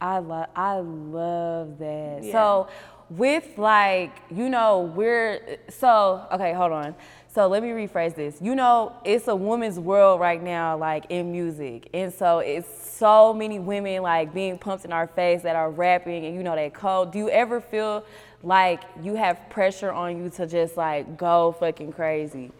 I 0.00 0.18
love 0.18 0.46
I 0.54 0.78
love 0.78 1.78
that. 1.78 2.20
Yeah. 2.22 2.32
So 2.32 2.68
with 3.08 3.56
like, 3.56 4.12
you 4.30 4.48
know, 4.48 4.92
we're 4.94 5.58
so 5.68 6.26
okay, 6.32 6.52
hold 6.52 6.72
on. 6.72 6.94
So 7.36 7.46
let 7.48 7.62
me 7.62 7.68
rephrase 7.68 8.14
this. 8.14 8.40
You 8.40 8.54
know, 8.54 8.94
it's 9.04 9.28
a 9.28 9.36
woman's 9.36 9.78
world 9.78 10.20
right 10.20 10.42
now, 10.42 10.78
like 10.78 11.04
in 11.10 11.32
music. 11.32 11.86
And 11.92 12.10
so 12.10 12.38
it's 12.38 12.66
so 12.66 13.34
many 13.34 13.58
women 13.58 14.00
like 14.00 14.32
being 14.32 14.56
pumped 14.56 14.86
in 14.86 14.90
our 14.90 15.06
face 15.06 15.42
that 15.42 15.54
are 15.54 15.70
rapping 15.70 16.24
and 16.24 16.34
you 16.34 16.42
know 16.42 16.56
that 16.56 16.72
code. 16.72 17.12
Do 17.12 17.18
you 17.18 17.28
ever 17.28 17.60
feel 17.60 18.06
like 18.42 18.84
you 19.02 19.16
have 19.16 19.38
pressure 19.50 19.92
on 19.92 20.16
you 20.16 20.30
to 20.30 20.46
just 20.46 20.78
like 20.78 21.18
go 21.18 21.54
fucking 21.60 21.92
crazy? 21.92 22.52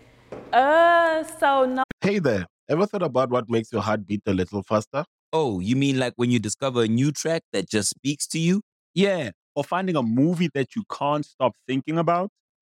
Uh, 0.52 1.24
so 1.24 1.64
no, 1.64 1.82
Hey 2.02 2.18
there, 2.18 2.44
ever 2.68 2.84
thought 2.84 3.02
about 3.02 3.30
what 3.30 3.48
makes 3.48 3.72
your 3.72 3.80
heart 3.80 4.06
beat 4.06 4.20
a 4.26 4.34
little 4.34 4.62
faster? 4.62 5.06
Oh, 5.32 5.58
you 5.58 5.74
mean 5.74 5.98
like 5.98 6.12
when 6.16 6.30
you 6.30 6.38
discover 6.38 6.82
a 6.82 6.86
new 6.86 7.12
track 7.12 7.44
that 7.54 7.66
just 7.66 7.88
speaks 7.88 8.26
to 8.26 8.38
you? 8.38 8.60
Yeah, 8.92 9.30
or 9.54 9.64
finding 9.64 9.96
a 9.96 10.02
movie 10.02 10.50
that 10.52 10.76
you 10.76 10.82
can't 10.92 11.24
stop 11.24 11.54
thinking 11.66 11.96
about. 11.96 12.28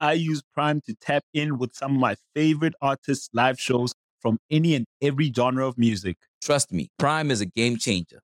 I 0.00 0.12
use 0.12 0.42
Prime 0.54 0.80
to 0.86 0.94
tap 0.94 1.24
in 1.34 1.58
with 1.58 1.74
some 1.74 1.94
of 1.94 2.00
my 2.00 2.16
favorite 2.34 2.74
artists' 2.80 3.28
live 3.32 3.60
shows 3.60 3.94
from 4.20 4.38
any 4.50 4.74
and 4.74 4.86
every 5.02 5.32
genre 5.32 5.66
of 5.66 5.76
music. 5.78 6.16
Trust 6.42 6.72
me, 6.72 6.88
Prime 6.98 7.30
is 7.30 7.40
a 7.40 7.46
game 7.46 7.76
changer. 7.76 8.20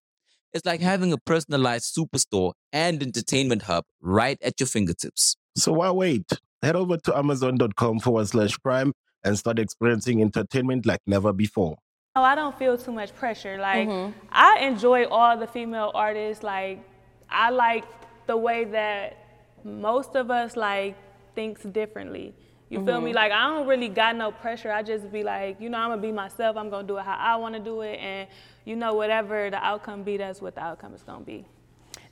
It's 0.52 0.64
like 0.64 0.80
having 0.80 1.12
a 1.12 1.18
personalized 1.18 1.96
superstore 1.96 2.52
and 2.72 3.02
entertainment 3.02 3.62
hub 3.62 3.84
right 4.00 4.38
at 4.40 4.60
your 4.60 4.68
fingertips. 4.68 5.36
So 5.56 5.72
why 5.72 5.90
wait? 5.90 6.30
Head 6.62 6.76
over 6.76 6.96
to 6.96 7.16
amazon.com 7.16 8.00
forward 8.00 8.28
slash 8.28 8.56
prime 8.60 8.92
and 9.24 9.36
start 9.36 9.58
experiencing 9.58 10.22
entertainment 10.22 10.86
like 10.86 11.00
never 11.06 11.32
before. 11.32 11.76
No, 12.14 12.22
I 12.22 12.36
don't 12.36 12.56
feel 12.56 12.78
too 12.78 12.92
much 12.92 13.14
pressure. 13.16 13.58
Like 13.58 13.88
mm-hmm. 13.88 14.16
I 14.30 14.60
enjoy 14.60 15.06
all 15.06 15.36
the 15.36 15.48
female 15.48 15.90
artists. 15.92 16.44
Like 16.44 16.84
I 17.28 17.50
like 17.50 17.84
the 18.26 18.36
way 18.36 18.64
that 18.64 19.18
most 19.64 20.14
of 20.14 20.30
us 20.30 20.56
like 20.56 20.96
thinks 21.34 21.62
differently. 21.62 22.34
You 22.70 22.84
feel 22.84 23.00
me? 23.00 23.10
Mm-hmm. 23.10 23.16
Like 23.16 23.32
I 23.32 23.46
don't 23.48 23.66
really 23.66 23.88
got 23.88 24.16
no 24.16 24.32
pressure. 24.32 24.72
I 24.72 24.82
just 24.82 25.12
be 25.12 25.22
like, 25.22 25.60
you 25.60 25.68
know, 25.68 25.78
I'm 25.78 25.90
gonna 25.90 26.02
be 26.02 26.12
myself. 26.12 26.56
I'm 26.56 26.70
gonna 26.70 26.86
do 26.86 26.96
it 26.96 27.04
how 27.04 27.16
I 27.18 27.36
want 27.36 27.54
to 27.54 27.60
do 27.60 27.82
it, 27.82 27.96
and 27.96 28.28
you 28.64 28.74
know, 28.74 28.94
whatever 28.94 29.50
the 29.50 29.64
outcome 29.64 30.02
be, 30.02 30.16
that's 30.16 30.40
what 30.40 30.54
the 30.54 30.62
outcome 30.62 30.94
is 30.94 31.02
gonna 31.02 31.24
be. 31.24 31.44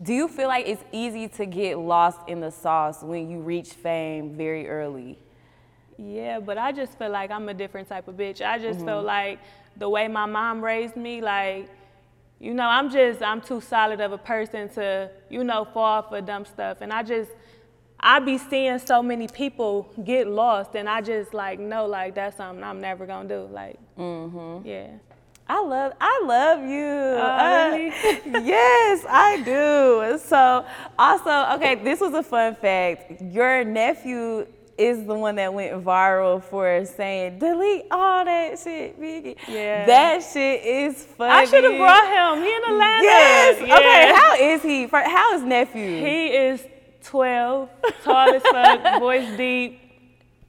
Do 0.02 0.12
you 0.12 0.28
feel 0.28 0.48
like 0.48 0.66
it's 0.68 0.84
easy 0.92 1.28
to 1.28 1.46
get 1.46 1.78
lost 1.78 2.18
in 2.28 2.40
the 2.40 2.50
sauce 2.50 3.02
when 3.02 3.30
you 3.30 3.40
reach 3.40 3.70
fame 3.70 4.36
very 4.36 4.68
early? 4.68 5.18
Yeah, 5.96 6.40
but 6.40 6.58
I 6.58 6.72
just 6.72 6.98
feel 6.98 7.10
like 7.10 7.30
I'm 7.30 7.48
a 7.48 7.54
different 7.54 7.88
type 7.88 8.08
of 8.08 8.16
bitch. 8.16 8.40
I 8.40 8.58
just 8.58 8.80
feel 8.80 8.98
mm-hmm. 8.98 9.06
like 9.06 9.38
the 9.76 9.88
way 9.88 10.08
my 10.08 10.26
mom 10.26 10.62
raised 10.62 10.96
me, 10.96 11.20
like, 11.20 11.68
you 12.40 12.54
know, 12.54 12.66
I'm 12.66 12.90
just, 12.90 13.22
I'm 13.22 13.40
too 13.40 13.60
solid 13.60 14.00
of 14.00 14.12
a 14.12 14.18
person 14.18 14.68
to, 14.70 15.10
you 15.30 15.44
know, 15.44 15.64
fall 15.72 16.02
for 16.02 16.20
dumb 16.20 16.44
stuff. 16.44 16.78
And 16.80 16.92
I 16.92 17.02
just, 17.02 17.30
I 18.02 18.18
be 18.18 18.36
seeing 18.36 18.78
so 18.80 19.02
many 19.02 19.28
people 19.28 19.88
get 20.04 20.26
lost, 20.26 20.74
and 20.74 20.88
I 20.88 21.00
just 21.00 21.32
like 21.32 21.60
know, 21.60 21.86
like, 21.86 22.14
that's 22.14 22.36
something 22.36 22.64
I'm 22.64 22.80
never 22.80 23.06
gonna 23.06 23.28
do. 23.28 23.48
Like, 23.52 23.78
mm-hmm. 23.96 24.66
yeah. 24.66 24.88
I 25.48 25.60
love 25.62 25.92
I 26.00 26.22
love 26.24 26.60
you. 26.62 26.86
Oh, 26.86 27.20
uh, 27.20 27.70
really? 27.70 27.86
yes, 28.46 29.04
I 29.08 29.42
do. 29.44 30.18
So 30.18 30.64
also, 30.98 31.54
okay, 31.56 31.74
this 31.76 32.00
was 32.00 32.14
a 32.14 32.22
fun 32.22 32.54
fact. 32.54 33.20
Your 33.20 33.64
nephew 33.64 34.46
is 34.78 35.04
the 35.04 35.14
one 35.14 35.36
that 35.36 35.52
went 35.52 35.84
viral 35.84 36.42
for 36.42 36.84
saying 36.86 37.38
delete 37.38 37.84
all 37.90 38.24
that 38.24 38.58
shit, 38.58 38.98
Piggy. 38.98 39.36
Yeah. 39.48 39.84
That 39.86 40.22
shit 40.22 40.64
is 40.64 41.04
funny. 41.04 41.32
I 41.32 41.44
should 41.44 41.64
have 41.64 41.76
brought 41.76 42.36
him. 42.36 42.42
He 42.42 42.54
in 42.54 42.62
Atlanta. 42.64 43.04
Yes. 43.04 43.68
Yeah. 43.68 43.76
Okay. 43.76 44.12
How 44.14 44.36
is 44.36 44.62
he? 44.62 44.86
How 44.86 45.34
is 45.34 45.42
nephew? 45.42 46.00
He 46.04 46.26
is 46.28 46.66
12, 47.04 47.68
tall 48.04 48.28
as 48.34 48.42
fuck, 48.42 49.00
voice 49.00 49.36
deep. 49.36 49.80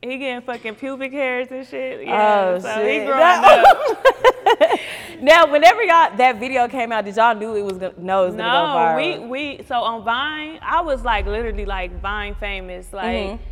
He 0.02 0.18
getting 0.18 0.42
fucking 0.42 0.76
pubic 0.76 1.14
hairs 1.14 1.48
and 1.50 1.66
shit. 1.66 2.06
Yeah, 2.06 2.56
Oh, 2.56 2.60
so 2.60 2.68
shit. 2.76 2.92
he 3.02 3.06
growing 3.06 3.20
That- 3.20 3.66
up. 3.66 4.80
now, 5.22 5.50
whenever 5.50 5.82
y'all 5.82 6.16
that 6.18 6.40
video 6.40 6.68
came 6.68 6.92
out, 6.92 7.06
did 7.06 7.16
y'all 7.16 7.34
knew 7.36 7.56
it 7.56 7.62
was 7.64 7.78
gonna 7.78 7.94
know 7.98 8.24
it 8.24 8.28
was 8.28 8.36
gonna 8.36 8.98
go 8.98 9.20
No, 9.20 9.28
we 9.28 9.28
we 9.58 9.64
so 9.64 9.76
on 9.76 10.04
Vine, 10.04 10.60
I 10.62 10.82
was 10.82 11.04
like 11.06 11.26
literally 11.26 11.66
like 11.66 12.02
Vine 12.02 12.36
famous. 12.36 12.92
Like, 12.92 13.16
Mm-hmm. 13.16 13.44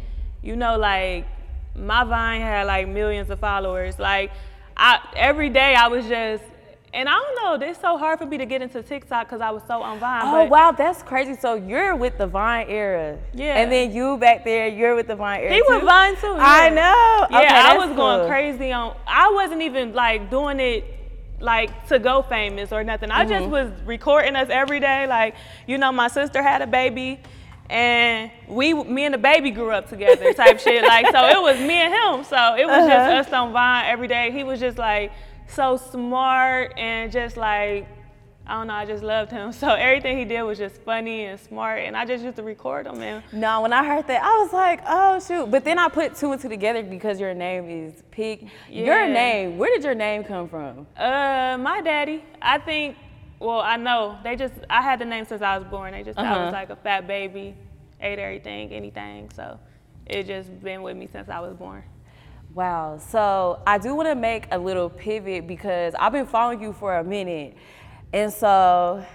you 0.48 0.56
know, 0.58 0.78
like 0.78 1.26
my 1.74 2.04
Vine 2.04 2.42
had 2.42 2.68
like 2.68 2.88
millions 2.90 3.30
of 3.30 3.40
followers. 3.40 3.98
Like, 3.98 4.32
I 4.76 5.00
every 5.16 5.50
day 5.50 5.74
I 5.76 5.88
was 5.88 6.06
just, 6.08 6.44
and 6.94 7.08
I 7.08 7.14
don't 7.14 7.62
know, 7.62 7.68
it's 7.68 7.80
so 7.80 7.98
hard 7.98 8.20
for 8.20 8.26
me 8.26 8.38
to 8.38 8.46
get 8.46 8.62
into 8.62 8.84
TikTok 8.84 9.28
because 9.28 9.40
I 9.42 9.50
was 9.50 9.64
so 9.68 9.82
on 9.82 10.00
Vine. 10.00 10.22
Oh 10.26 10.32
but 10.32 10.50
wow, 10.50 10.72
that's 10.72 11.02
crazy. 11.04 11.36
So 11.36 11.54
you're 11.56 11.96
with 11.96 12.18
the 12.18 12.28
Vine 12.28 12.68
era. 12.70 13.18
Yeah. 13.34 13.56
And 13.62 13.72
then 13.72 13.94
you 13.94 14.18
back 14.18 14.44
there, 14.44 14.68
you're 14.68 14.96
with 14.96 15.08
the 15.08 15.16
Vine 15.16 15.42
era. 15.42 15.54
He 15.54 15.62
was 15.62 15.82
Vine 15.84 16.16
too. 16.18 16.36
I 16.40 16.70
know. 16.70 17.28
Yeah, 17.32 17.46
Okay, 17.46 17.48
I 17.56 17.78
was 17.78 17.96
going 17.96 18.28
crazy 18.28 18.72
on. 18.74 18.96
I 19.08 19.32
wasn't 19.34 19.62
even 19.62 19.94
like 19.94 20.30
doing 20.30 20.60
it 20.60 20.84
like 21.40 21.88
to 21.88 21.98
go 21.98 22.22
famous 22.22 22.72
or 22.72 22.84
nothing. 22.84 23.10
I 23.10 23.24
just 23.26 23.44
Mm-hmm. 23.44 23.52
was 23.52 23.72
recording 23.86 24.36
us 24.36 24.50
every 24.52 24.80
day. 24.80 25.08
Like, 25.08 25.36
you 25.68 25.78
know, 25.78 25.92
my 25.92 26.08
sister 26.08 26.42
had 26.44 26.62
a 26.62 26.68
baby. 26.68 27.20
And 27.70 28.30
we, 28.50 28.74
me 28.74 29.06
and 29.06 29.14
the 29.14 29.18
baby 29.18 29.50
grew 29.50 29.72
up 29.72 29.88
together, 29.88 30.34
type 30.34 30.60
shit. 30.60 30.84
Like, 30.84 31.06
so 31.10 31.26
it 31.30 31.42
was 31.42 31.58
me 31.58 31.76
and 31.76 31.94
him. 31.94 32.24
So 32.26 32.56
it 32.58 32.66
was 32.68 32.76
Uh-huh. 32.84 32.88
just 33.16 33.30
us 33.30 33.34
on 33.34 33.54
Vine 33.54 33.86
every 33.86 34.10
day. 34.10 34.30
He 34.32 34.44
was 34.44 34.60
just 34.60 34.78
like 34.78 35.12
so 35.52 35.78
smart 35.78 36.74
and 36.78 37.12
just 37.12 37.38
like 37.38 37.88
I 38.48 38.56
don't 38.56 38.68
know. 38.68 38.74
I 38.74 38.86
just 38.86 39.04
loved 39.04 39.32
him. 39.32 39.52
So 39.62 39.70
everything 39.70 40.18
he 40.18 40.26
did 40.26 40.42
was 40.42 40.58
just 40.58 40.82
funny 40.82 41.26
and 41.26 41.40
smart. 41.40 41.80
And 41.84 41.96
I 41.96 42.06
just 42.06 42.24
used 42.24 42.38
to 42.38 42.44
record 42.44 42.88
him. 42.88 43.00
And 43.02 43.24
No, 43.32 43.62
when 43.62 43.72
I 43.72 43.86
heard 43.86 44.08
that, 44.08 44.22
I 44.24 44.42
was 44.42 44.52
like, 44.52 44.82
oh 44.88 45.20
shoot. 45.20 45.50
But 45.52 45.64
then 45.64 45.78
I 45.78 45.88
put 45.90 46.16
two 46.16 46.32
and 46.32 46.42
two 46.42 46.50
together 46.50 46.82
because 46.82 47.20
your 47.20 47.34
name 47.36 47.70
is 47.70 48.02
Pig. 48.12 48.50
Your 48.68 49.08
name, 49.08 49.58
where 49.60 49.70
did 49.74 49.84
your 49.84 49.94
name 49.96 50.24
come 50.24 50.50
from? 50.50 50.88
Uh, 50.98 51.58
my 51.60 51.82
daddy. 51.84 52.24
I 52.42 52.58
think. 52.58 52.98
Well, 53.40 53.60
I 53.62 53.76
know 53.78 54.18
they 54.24 54.36
just. 54.36 54.54
I 54.70 54.82
had 54.82 55.00
the 55.00 55.06
name 55.06 55.26
since 55.26 55.42
I 55.42 55.58
was 55.58 55.68
born. 55.68 55.94
They 55.94 56.04
just 56.04 56.16
thought 56.16 56.26
I 56.26 56.30
Uh-huh. 56.32 56.46
was 56.46 56.54
like 56.54 56.70
a 56.72 56.76
fat 56.76 57.08
baby, 57.08 57.56
ate 58.02 58.20
everything, 58.20 58.72
anything. 58.72 59.30
So, 59.36 59.60
it 60.08 60.24
just 60.28 60.62
been 60.62 60.82
with 60.84 60.98
me 60.98 61.08
since 61.12 61.28
I 61.30 61.40
was 61.40 61.54
born. 61.56 61.84
Wow. 62.54 62.98
So 62.98 63.62
I 63.66 63.78
do 63.78 63.96
want 63.96 64.10
to 64.10 64.16
make 64.16 64.48
a 64.52 64.58
little 64.58 64.90
pivot 64.90 65.48
because 65.48 65.94
I've 65.98 66.12
been 66.12 66.26
following 66.26 66.62
you 66.62 66.74
for 66.74 66.98
a 66.98 67.04
minute. 67.04 67.56
And 68.12 68.32
so 68.32 69.06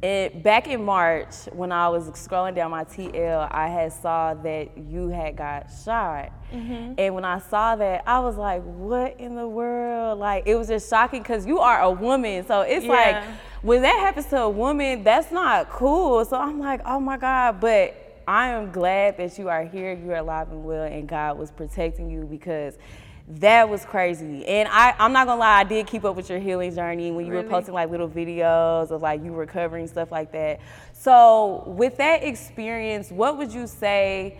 it, 0.00 0.42
back 0.42 0.68
in 0.68 0.84
March, 0.84 1.34
when 1.52 1.72
I 1.72 1.88
was 1.88 2.10
scrolling 2.10 2.54
down 2.54 2.70
my 2.70 2.84
TL, 2.84 3.48
I 3.50 3.68
had 3.68 3.92
saw 3.92 4.34
that 4.34 4.76
you 4.76 5.08
had 5.08 5.34
got 5.36 5.70
shot. 5.84 6.30
Mm-hmm. 6.52 6.94
And 6.98 7.14
when 7.14 7.24
I 7.24 7.38
saw 7.38 7.74
that, 7.74 8.04
I 8.06 8.20
was 8.20 8.36
like, 8.36 8.62
what 8.62 9.18
in 9.18 9.34
the 9.34 9.48
world? 9.48 10.18
Like, 10.18 10.46
it 10.46 10.54
was 10.56 10.68
just 10.68 10.88
shocking 10.88 11.22
because 11.22 11.46
you 11.46 11.58
are 11.58 11.80
a 11.80 11.90
woman. 11.90 12.46
So 12.46 12.60
it's 12.60 12.86
like, 12.86 13.24
when 13.62 13.82
that 13.82 13.98
happens 13.98 14.26
to 14.26 14.42
a 14.42 14.50
woman, 14.50 15.02
that's 15.02 15.32
not 15.32 15.70
cool. 15.70 16.24
So 16.26 16.36
I'm 16.36 16.60
like, 16.60 16.82
oh 16.84 17.00
my 17.00 17.16
God. 17.16 17.60
But 17.60 18.03
I 18.26 18.48
am 18.48 18.70
glad 18.70 19.16
that 19.18 19.38
you 19.38 19.48
are 19.48 19.64
here, 19.64 19.92
you 19.92 20.10
are 20.12 20.16
alive 20.16 20.50
and 20.50 20.64
well, 20.64 20.84
and 20.84 21.08
God 21.08 21.38
was 21.38 21.50
protecting 21.50 22.10
you 22.10 22.24
because 22.24 22.78
that 23.26 23.68
was 23.68 23.84
crazy. 23.84 24.46
And 24.46 24.68
I, 24.70 24.94
I'm 24.98 25.12
not 25.12 25.26
gonna 25.26 25.40
lie, 25.40 25.60
I 25.60 25.64
did 25.64 25.86
keep 25.86 26.04
up 26.04 26.14
with 26.16 26.28
your 26.28 26.38
healing 26.38 26.74
journey 26.74 27.10
when 27.10 27.26
you 27.26 27.32
were 27.32 27.42
posting 27.42 27.74
like 27.74 27.90
little 27.90 28.08
videos 28.08 28.90
of 28.90 29.02
like 29.02 29.22
you 29.24 29.32
recovering, 29.32 29.86
stuff 29.86 30.12
like 30.12 30.32
that. 30.32 30.60
So 30.92 31.64
with 31.66 31.96
that 31.96 32.22
experience, 32.22 33.10
what 33.10 33.38
would 33.38 33.52
you 33.52 33.66
say, 33.66 34.38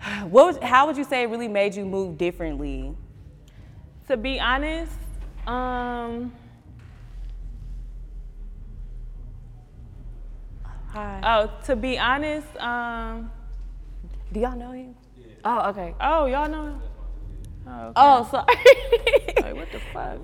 what 0.28 0.46
was, 0.46 0.58
how 0.62 0.86
would 0.86 0.96
you 0.96 1.04
say 1.04 1.22
it 1.22 1.30
really 1.30 1.48
made 1.48 1.74
you 1.74 1.86
move 1.86 2.18
differently? 2.18 2.94
To 4.08 4.16
be 4.16 4.38
honest, 4.38 4.92
um, 5.46 6.32
Hi. 10.96 11.20
Oh, 11.22 11.50
to 11.66 11.76
be 11.76 11.98
honest, 11.98 12.48
um, 12.56 13.30
Do 14.32 14.40
y'all 14.40 14.56
know 14.56 14.72
him? 14.72 14.94
Oh, 15.44 15.68
okay. 15.68 15.94
oh, 16.00 16.24
y'all 16.24 16.48
know 16.48 16.64
him? 16.68 16.80
Oh, 17.68 17.92
Oh, 17.96 18.28
sorry. 18.30 18.46
like, 19.42 19.54
what 19.54 19.68
the 19.72 19.78
fuck? 19.92 20.18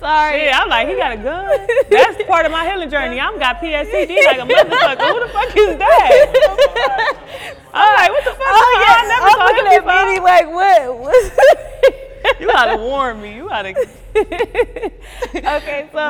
sorry. 0.00 0.46
Yeah, 0.46 0.58
I'm 0.60 0.68
like, 0.68 0.88
he 0.88 0.96
got 0.96 1.12
a 1.12 1.16
gun? 1.18 1.66
That's 1.88 2.20
part 2.24 2.46
of 2.46 2.52
my 2.52 2.68
healing 2.68 2.90
journey. 2.90 3.20
I'm 3.20 3.38
got 3.38 3.58
PTSD 3.60 4.24
like 4.26 4.38
a 4.38 4.42
motherfucker. 4.42 5.06
Who 5.06 5.20
the 5.20 5.28
fuck 5.32 5.56
is 5.56 5.78
that? 5.78 6.10
I'm 7.74 7.94
like, 7.94 8.10
what 8.10 8.24
the 8.24 8.30
fuck? 8.30 8.40
Oh, 8.42 8.82
yeah. 8.82 8.96
I 8.98 9.06
never 9.06 9.28
I'm 9.30 9.38
looking 9.46 9.66
at 9.70 9.86
Minnie 9.86 10.20
like, 10.20 10.48
what? 10.50 10.98
What's 10.98 11.30
You 12.40 12.46
gotta 12.48 12.76
warn 12.82 13.20
me. 13.22 13.36
You 13.36 13.48
gotta. 13.48 13.68
okay, 15.36 15.88
so 15.92 16.00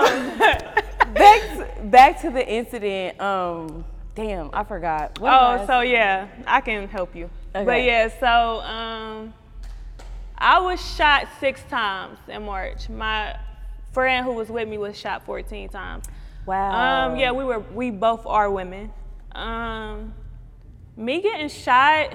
back 1.14 1.40
to, 1.76 1.83
back 1.85 2.21
to 2.23 2.30
the 2.30 2.47
incident. 2.47 3.21
Um, 3.21 3.85
damn, 4.14 4.50
I 4.52 4.64
forgot. 4.64 5.18
What 5.21 5.33
Oh, 5.33 5.66
so 5.66 5.80
yeah, 5.80 6.28
I 6.47 6.61
can 6.61 6.88
help 6.88 7.14
you. 7.14 7.30
Okay. 7.54 7.64
But 7.64 7.83
yeah, 7.83 8.09
so 8.21 8.61
um, 8.61 9.35
I 10.37 10.61
was 10.61 10.80
shot 10.97 11.28
six 11.40 11.62
times 11.64 12.18
in 12.28 12.44
March. 12.44 12.88
My 12.88 13.37
friend 13.92 14.25
who 14.25 14.33
was 14.33 14.49
with 14.49 14.68
me 14.68 14.76
was 14.76 14.99
shot 14.99 15.25
14 15.25 15.68
times. 15.68 16.06
Wow. 16.47 17.11
Um, 17.11 17.16
yeah, 17.16 17.33
we 17.33 17.44
were 17.44 17.61
we 17.61 17.90
both 17.90 18.26
are 18.26 18.50
women. 18.50 18.92
Um, 19.33 20.12
me 20.97 21.23
getting 21.23 21.49
shot, 21.49 22.14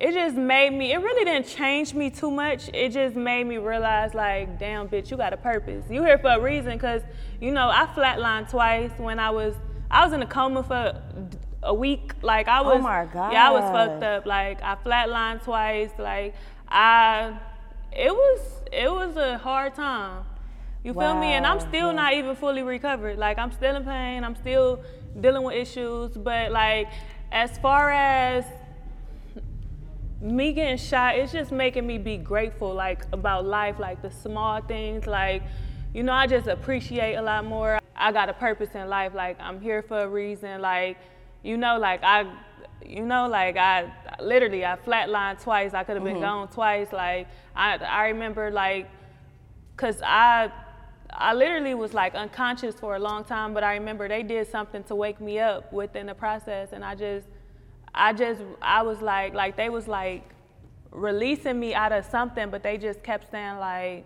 it 0.00 0.14
just 0.14 0.34
made 0.34 0.72
me. 0.72 0.92
It 0.92 0.96
really 0.96 1.24
didn't 1.26 1.46
change 1.46 1.92
me 1.92 2.08
too 2.08 2.30
much. 2.30 2.70
It 2.72 2.88
just 2.90 3.14
made 3.14 3.44
me 3.44 3.58
realize, 3.58 4.14
like, 4.14 4.58
damn, 4.58 4.88
bitch, 4.88 5.10
you 5.10 5.18
got 5.18 5.34
a 5.34 5.36
purpose. 5.36 5.84
You 5.90 6.02
here 6.02 6.18
for 6.18 6.30
a 6.30 6.40
reason, 6.40 6.78
cause 6.78 7.02
you 7.38 7.52
know 7.52 7.68
I 7.68 7.86
flatlined 7.94 8.50
twice 8.50 8.90
when 8.96 9.18
I 9.18 9.30
was 9.30 9.54
I 9.90 10.04
was 10.04 10.14
in 10.14 10.22
a 10.22 10.26
coma 10.26 10.62
for 10.62 11.02
a 11.62 11.74
week. 11.74 12.14
Like 12.22 12.48
I 12.48 12.60
oh 12.60 12.64
was. 12.64 12.76
Oh 12.78 12.82
my 12.82 13.06
God. 13.12 13.32
Yeah, 13.32 13.48
I 13.48 13.50
was 13.50 13.62
fucked 13.62 14.02
up. 14.02 14.24
Like 14.24 14.62
I 14.62 14.76
flatlined 14.76 15.44
twice. 15.44 15.90
Like 15.98 16.34
I, 16.68 17.36
it 17.92 18.12
was 18.12 18.40
it 18.72 18.90
was 18.90 19.16
a 19.16 19.36
hard 19.36 19.74
time. 19.74 20.24
You 20.82 20.94
feel 20.94 21.14
me? 21.14 21.32
And 21.32 21.46
I'm 21.46 21.60
still 21.60 21.88
yeah. 21.88 21.92
not 21.92 22.14
even 22.14 22.34
fully 22.36 22.62
recovered. 22.62 23.18
Like 23.18 23.38
I'm 23.38 23.52
still 23.52 23.76
in 23.76 23.84
pain. 23.84 24.24
I'm 24.24 24.36
still 24.36 24.82
dealing 25.20 25.42
with 25.42 25.56
issues. 25.56 26.16
But 26.16 26.52
like 26.52 26.88
as 27.32 27.58
far 27.58 27.90
as 27.90 28.46
me 30.20 30.52
getting 30.52 30.76
shot, 30.76 31.16
it's 31.16 31.32
just 31.32 31.50
making 31.50 31.86
me 31.86 31.98
be 31.98 32.16
grateful, 32.16 32.74
like 32.74 33.04
about 33.12 33.46
life, 33.46 33.78
like 33.78 34.02
the 34.02 34.10
small 34.10 34.60
things. 34.60 35.06
Like, 35.06 35.42
you 35.94 36.02
know, 36.02 36.12
I 36.12 36.26
just 36.26 36.46
appreciate 36.46 37.14
a 37.14 37.22
lot 37.22 37.44
more. 37.44 37.78
I 37.96 38.12
got 38.12 38.28
a 38.28 38.34
purpose 38.34 38.70
in 38.74 38.88
life. 38.88 39.14
Like 39.14 39.38
I'm 39.40 39.60
here 39.60 39.82
for 39.82 40.00
a 40.00 40.08
reason. 40.08 40.60
Like, 40.60 40.98
you 41.42 41.56
know, 41.56 41.78
like 41.78 42.02
I, 42.02 42.30
you 42.84 43.04
know, 43.04 43.28
like 43.28 43.56
I 43.56 43.90
literally 44.20 44.64
I 44.64 44.76
flatlined 44.76 45.42
twice. 45.42 45.72
I 45.72 45.84
could 45.84 45.96
have 45.96 46.04
been 46.04 46.14
mm-hmm. 46.14 46.22
gone 46.22 46.48
twice. 46.48 46.92
Like 46.92 47.28
I, 47.56 47.76
I 47.76 48.08
remember 48.08 48.50
like, 48.50 48.88
cause 49.76 50.00
I. 50.02 50.52
I 51.12 51.34
literally 51.34 51.74
was 51.74 51.92
like 51.92 52.14
unconscious 52.14 52.76
for 52.76 52.94
a 52.94 52.98
long 53.00 53.24
time, 53.24 53.52
but 53.52 53.64
I 53.64 53.74
remember 53.74 54.06
they 54.06 54.22
did 54.22 54.48
something 54.48 54.84
to 54.84 54.94
wake 54.94 55.20
me 55.20 55.40
up 55.40 55.72
within 55.72 56.06
the 56.06 56.14
process, 56.14 56.68
and 56.70 56.84
I 56.84 56.94
just, 56.94 57.26
I 57.94 58.12
just, 58.12 58.40
I 58.62 58.82
was 58.82 59.00
like, 59.00 59.34
like 59.34 59.56
they 59.56 59.68
was 59.68 59.88
like 59.88 60.28
releasing 60.90 61.58
me 61.58 61.74
out 61.74 61.92
of 61.92 62.04
something, 62.04 62.50
but 62.50 62.62
they 62.62 62.78
just 62.78 63.02
kept 63.02 63.30
saying 63.30 63.58
like, 63.58 64.04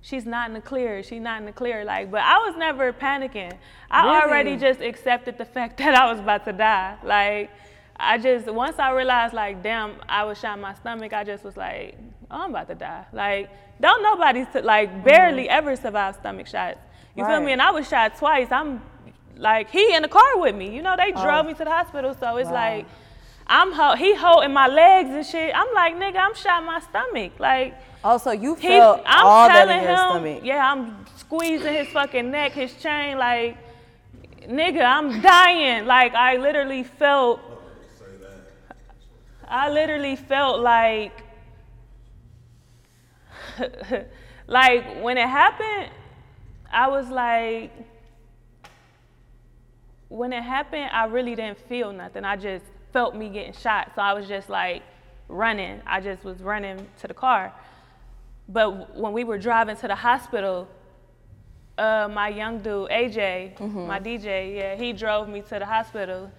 she's 0.00 0.26
not 0.26 0.48
in 0.48 0.54
the 0.54 0.60
clear, 0.60 1.02
she's 1.02 1.20
not 1.20 1.40
in 1.40 1.46
the 1.46 1.52
clear. 1.52 1.84
Like, 1.84 2.10
but 2.10 2.22
I 2.22 2.38
was 2.38 2.56
never 2.56 2.92
panicking. 2.92 3.56
I 3.90 4.04
Really? 4.04 4.16
already 4.22 4.56
just 4.56 4.80
accepted 4.80 5.38
the 5.38 5.44
fact 5.56 5.78
that 5.78 5.94
I 5.94 6.10
was 6.10 6.20
about 6.20 6.44
to 6.46 6.52
die. 6.52 6.96
Like, 7.04 7.50
I 7.96 8.16
just 8.18 8.46
once 8.46 8.78
I 8.78 8.92
realized 8.92 9.34
like, 9.34 9.62
damn, 9.62 9.96
I 10.08 10.24
was 10.24 10.38
shot 10.38 10.56
in 10.56 10.62
my 10.62 10.74
stomach. 10.74 11.12
I 11.12 11.22
just 11.22 11.44
was 11.44 11.56
like, 11.56 11.98
oh, 12.30 12.42
I'm 12.44 12.50
about 12.50 12.68
to 12.68 12.74
die. 12.74 13.04
Like, 13.12 13.50
don't 13.80 14.02
nobody 14.02 14.46
like 14.62 14.90
mm-hmm. 14.90 15.02
barely 15.02 15.48
ever 15.48 15.76
survive 15.76 16.16
stomach 16.16 16.46
shots. 16.46 16.78
You 17.14 17.26
feel 17.26 17.40
me? 17.40 17.52
And 17.52 17.60
I 17.60 17.70
was 17.70 17.88
shot 17.88 18.16
twice. 18.16 18.50
I'm 18.50 18.80
like 19.36 19.70
he 19.70 19.94
in 19.94 20.02
the 20.02 20.08
car 20.08 20.38
with 20.38 20.54
me. 20.54 20.74
You 20.74 20.82
know, 20.82 20.94
they 20.96 21.10
drove 21.12 21.44
oh. 21.44 21.48
me 21.48 21.54
to 21.54 21.64
the 21.64 21.70
hospital. 21.70 22.14
So 22.14 22.36
it's 22.36 22.48
Wow. 22.48 22.54
like 22.54 22.86
I'm 23.52 23.72
ho- 23.72 23.96
he 23.96 24.14
holding 24.14 24.52
my 24.52 24.68
legs 24.68 25.10
and 25.10 25.26
shit. 25.26 25.52
I'm 25.54 25.74
like, 25.74 25.96
nigga, 25.96 26.18
I'm 26.18 26.34
shot 26.36 26.60
in 26.60 26.66
my 26.66 26.78
stomach. 26.78 27.32
Like 27.40 27.74
also 28.04 28.30
you 28.30 28.54
he, 28.54 28.68
felt 28.68 29.02
I'm 29.04 29.26
all 29.26 29.48
that 29.48 29.64
telling 29.66 29.78
in 29.78 29.82
your 29.82 29.92
him, 29.92 29.98
stomach. 29.98 30.40
yeah, 30.44 30.72
I'm 30.72 31.04
squeezing 31.16 31.74
his 31.74 31.88
fucking 31.88 32.30
neck, 32.30 32.52
his 32.52 32.72
chain, 32.74 33.18
like, 33.18 33.56
nigga, 34.48 34.84
I'm 34.84 35.20
dying. 35.20 35.84
Like 35.86 36.14
I 36.14 36.36
literally 36.36 36.84
felt, 36.84 37.40
I 39.48 39.68
literally 39.68 40.14
felt 40.14 40.60
like, 40.60 41.12
like 44.46 45.02
when 45.02 45.18
it 45.18 45.28
happened, 45.28 45.90
I 46.72 46.86
was 46.86 47.08
like, 47.08 47.72
when 50.08 50.32
it 50.32 50.42
happened, 50.42 50.90
I 50.92 51.06
really 51.06 51.34
didn't 51.34 51.58
feel 51.68 51.92
nothing. 51.92 52.24
I 52.24 52.36
just 52.36 52.64
felt 52.92 53.14
me 53.14 53.28
getting 53.28 53.52
shot. 53.52 53.92
So 53.94 54.02
I 54.02 54.12
was 54.12 54.26
just 54.28 54.48
like 54.48 54.82
running. 55.28 55.80
I 55.86 56.00
just 56.00 56.24
was 56.24 56.40
running 56.42 56.86
to 57.00 57.08
the 57.08 57.14
car. 57.14 57.52
But 58.48 58.96
when 58.96 59.12
we 59.12 59.24
were 59.24 59.38
driving 59.38 59.76
to 59.76 59.86
the 59.88 59.94
hospital, 59.94 60.68
uh, 61.78 62.08
my 62.12 62.28
young 62.28 62.58
dude, 62.58 62.90
AJ, 62.90 63.58
my 63.86 64.00
DJ, 64.00 64.56
yeah, 64.56 64.74
he 64.76 64.92
drove 64.92 65.28
me 65.28 65.40
to 65.42 65.58
the 65.58 65.64
hospital. 65.66 66.30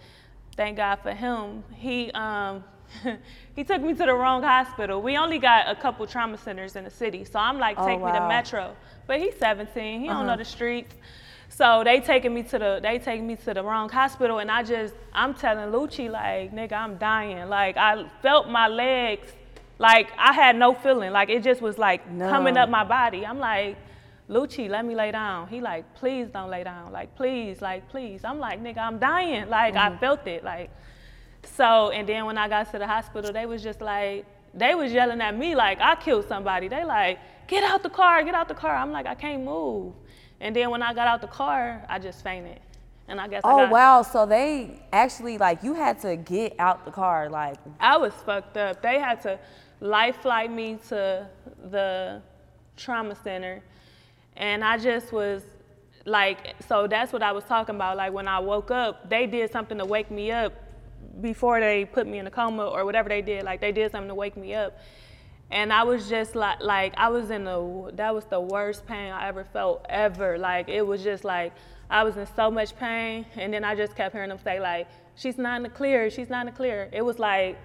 Thank 0.58 0.78
God 0.78 0.98
for 0.98 1.14
him. 1.14 1.64
He 1.74 2.12
um, 2.12 2.64
he 3.56 3.64
took 3.64 3.82
me 3.82 3.94
to 3.94 4.06
the 4.06 4.14
wrong 4.14 4.44
hospital. 4.44 5.02
We 5.02 5.18
only 5.18 5.40
got 5.40 5.70
a 5.70 5.76
couple 5.76 6.06
trauma 6.06 6.38
centers 6.38 6.76
in 6.76 6.84
the 6.84 6.90
city, 6.90 7.24
so 7.24 7.40
I'm 7.40 7.58
like, 7.58 7.78
Oh, 7.80 7.88
take 7.88 8.00
me 8.00 8.12
to. 8.12 8.28
Metro. 8.28 8.76
But 9.08 9.20
he's 9.20 9.36
17. 9.38 10.02
He 10.02 10.08
don't 10.08 10.26
know 10.28 10.38
the 10.38 10.46
streets. 10.46 10.94
So 11.54 11.84
they 11.84 12.00
taking 12.00 12.34
me 12.34 12.44
to 12.44 12.58
the 12.58 12.80
they 12.82 12.98
take 12.98 13.22
me 13.22 13.36
to 13.36 13.54
the 13.54 13.62
wrong 13.62 13.90
hospital, 13.90 14.40
and 14.40 14.50
I 14.50 14.64
just 14.64 14.94
I'm 15.14 15.34
telling 15.34 15.70
Lucci 15.72 16.10
like, 16.10 16.54
nigga, 16.56 16.72
I'm 16.72 16.96
dying. 16.98 17.50
Like 17.50 17.76
I 17.76 18.10
felt 18.22 18.50
my 18.50 18.70
legs, 18.70 19.28
like 19.78 20.10
I 20.18 20.32
had 20.32 20.56
no 20.56 20.74
feeling. 20.74 21.12
Like 21.12 21.30
it 21.30 21.44
just 21.44 21.62
was 21.62 21.78
like 21.78 22.02
coming 22.20 22.56
up 22.56 22.70
my 22.70 22.86
body. 22.86 23.26
I'm 23.26 23.38
like, 23.38 23.76
Lucci, 24.30 24.70
let 24.70 24.86
me 24.86 24.96
lay 24.96 25.12
down. 25.12 25.50
He 25.50 25.60
like, 25.60 25.94
please 25.96 26.30
don't 26.30 26.50
lay 26.50 26.64
down. 26.64 26.94
Like 26.94 27.16
please, 27.18 27.62
like 27.62 27.90
please. 27.90 28.24
I'm 28.24 28.40
like, 28.40 28.64
nigga, 28.64 28.78
I'm 28.78 28.98
dying. 28.98 29.50
Like 29.50 29.76
I 29.76 29.90
mm-hmm. 29.90 30.00
felt 30.00 30.26
it. 30.28 30.46
Like 30.46 30.70
so, 31.44 31.90
and 31.90 32.08
then 32.08 32.26
when 32.26 32.38
I 32.38 32.48
got 32.48 32.72
to 32.72 32.80
the 32.80 32.88
hospital, 32.88 33.34
they 33.34 33.46
was 33.46 33.62
just 33.62 33.82
like, 33.82 34.26
they 34.54 34.74
was 34.74 34.94
yelling 34.94 35.20
at 35.20 35.38
me 35.38 35.54
like 35.54 35.82
I 35.82 35.96
killed 35.96 36.30
somebody. 36.30 36.70
They 36.70 36.86
like, 36.86 37.20
get 37.48 37.62
out 37.66 37.84
the 37.84 37.90
car, 37.90 38.24
get 38.24 38.36
out 38.36 38.48
the 38.48 38.56
car. 38.56 38.74
I'm 38.74 38.94
like, 38.94 39.06
I 39.06 39.16
can't 39.16 39.44
move. 39.44 39.94
And 40.42 40.56
then 40.56 40.72
when 40.72 40.82
I 40.82 40.94
got 40.94 41.08
out 41.08 41.22
the 41.22 41.28
car, 41.28 41.86
I 41.88 42.00
just 42.00 42.24
fainted. 42.24 42.60
And 43.08 43.22
I 43.22 43.28
guess 43.28 43.42
I 43.46 43.52
Oh 43.52 43.58
got, 43.58 43.72
wow, 43.72 44.02
so 44.02 44.26
they 44.26 44.82
actually 44.92 45.38
like 45.38 45.64
you 45.64 45.74
had 45.76 46.00
to 46.02 46.16
get 46.16 46.56
out 46.60 46.84
the 46.84 46.92
car 46.92 47.30
like 47.30 47.58
I 47.80 47.96
was 47.98 48.14
fucked 48.26 48.58
up. 48.58 48.82
They 48.82 49.00
had 49.00 49.22
to 49.22 49.40
life 49.80 50.18
flight 50.18 50.52
me 50.52 50.80
to 50.90 51.28
the 51.70 52.22
trauma 52.76 53.16
center. 53.24 53.62
And 54.36 54.64
I 54.64 54.78
just 54.78 55.12
was 55.12 55.44
like, 56.06 56.56
so 56.68 56.88
that's 56.88 57.14
what 57.14 57.22
I 57.22 57.32
was 57.32 57.44
talking 57.44 57.76
about. 57.76 57.98
Like 57.98 58.12
when 58.12 58.28
I 58.28 58.40
woke 58.40 58.72
up, 58.72 59.10
they 59.10 59.28
did 59.28 59.52
something 59.52 59.78
to 59.78 59.86
wake 59.86 60.10
me 60.10 60.32
up 60.32 60.54
before 61.22 61.60
they 61.60 61.86
put 61.86 62.08
me 62.08 62.18
in 62.18 62.26
a 62.26 62.32
coma 62.32 62.66
or 62.66 62.86
whatever 62.86 63.10
they 63.10 63.22
did. 63.22 63.44
Like 63.44 63.62
they 63.62 63.72
did 63.72 63.92
something 63.92 64.08
to 64.08 64.16
wake 64.16 64.38
me 64.38 64.56
up. 64.56 64.80
And 65.52 65.74
I 65.74 65.84
was 65.84 66.10
just 66.10 66.34
like, 66.36 66.62
like 66.62 66.94
I 66.98 67.10
was 67.10 67.30
in 67.30 67.44
the, 67.44 67.92
that 67.96 68.16
was 68.16 68.24
the 68.26 68.40
worst 68.40 68.88
pain 68.88 69.12
I 69.12 69.28
ever 69.28 69.44
felt 69.44 69.86
ever. 69.90 70.38
Like 70.38 70.70
it 70.70 70.82
was 70.82 71.04
just 71.04 71.24
like, 71.26 71.54
I 71.90 72.04
was 72.04 72.16
in 72.16 72.26
so 72.36 72.50
much 72.50 72.76
pain. 72.78 73.26
And 73.36 73.54
then 73.54 73.64
I 73.66 73.76
just 73.76 73.96
kept 73.96 74.14
hearing 74.14 74.30
them 74.30 74.40
say 74.44 74.60
like, 74.62 74.88
she's 75.16 75.38
not 75.38 75.58
in 75.58 75.64
the 75.64 75.70
clear, 75.70 76.10
she's 76.10 76.30
not 76.30 76.42
in 76.48 76.54
the 76.54 76.58
clear. 76.58 76.90
It 76.94 77.02
was 77.04 77.20
like, 77.20 77.58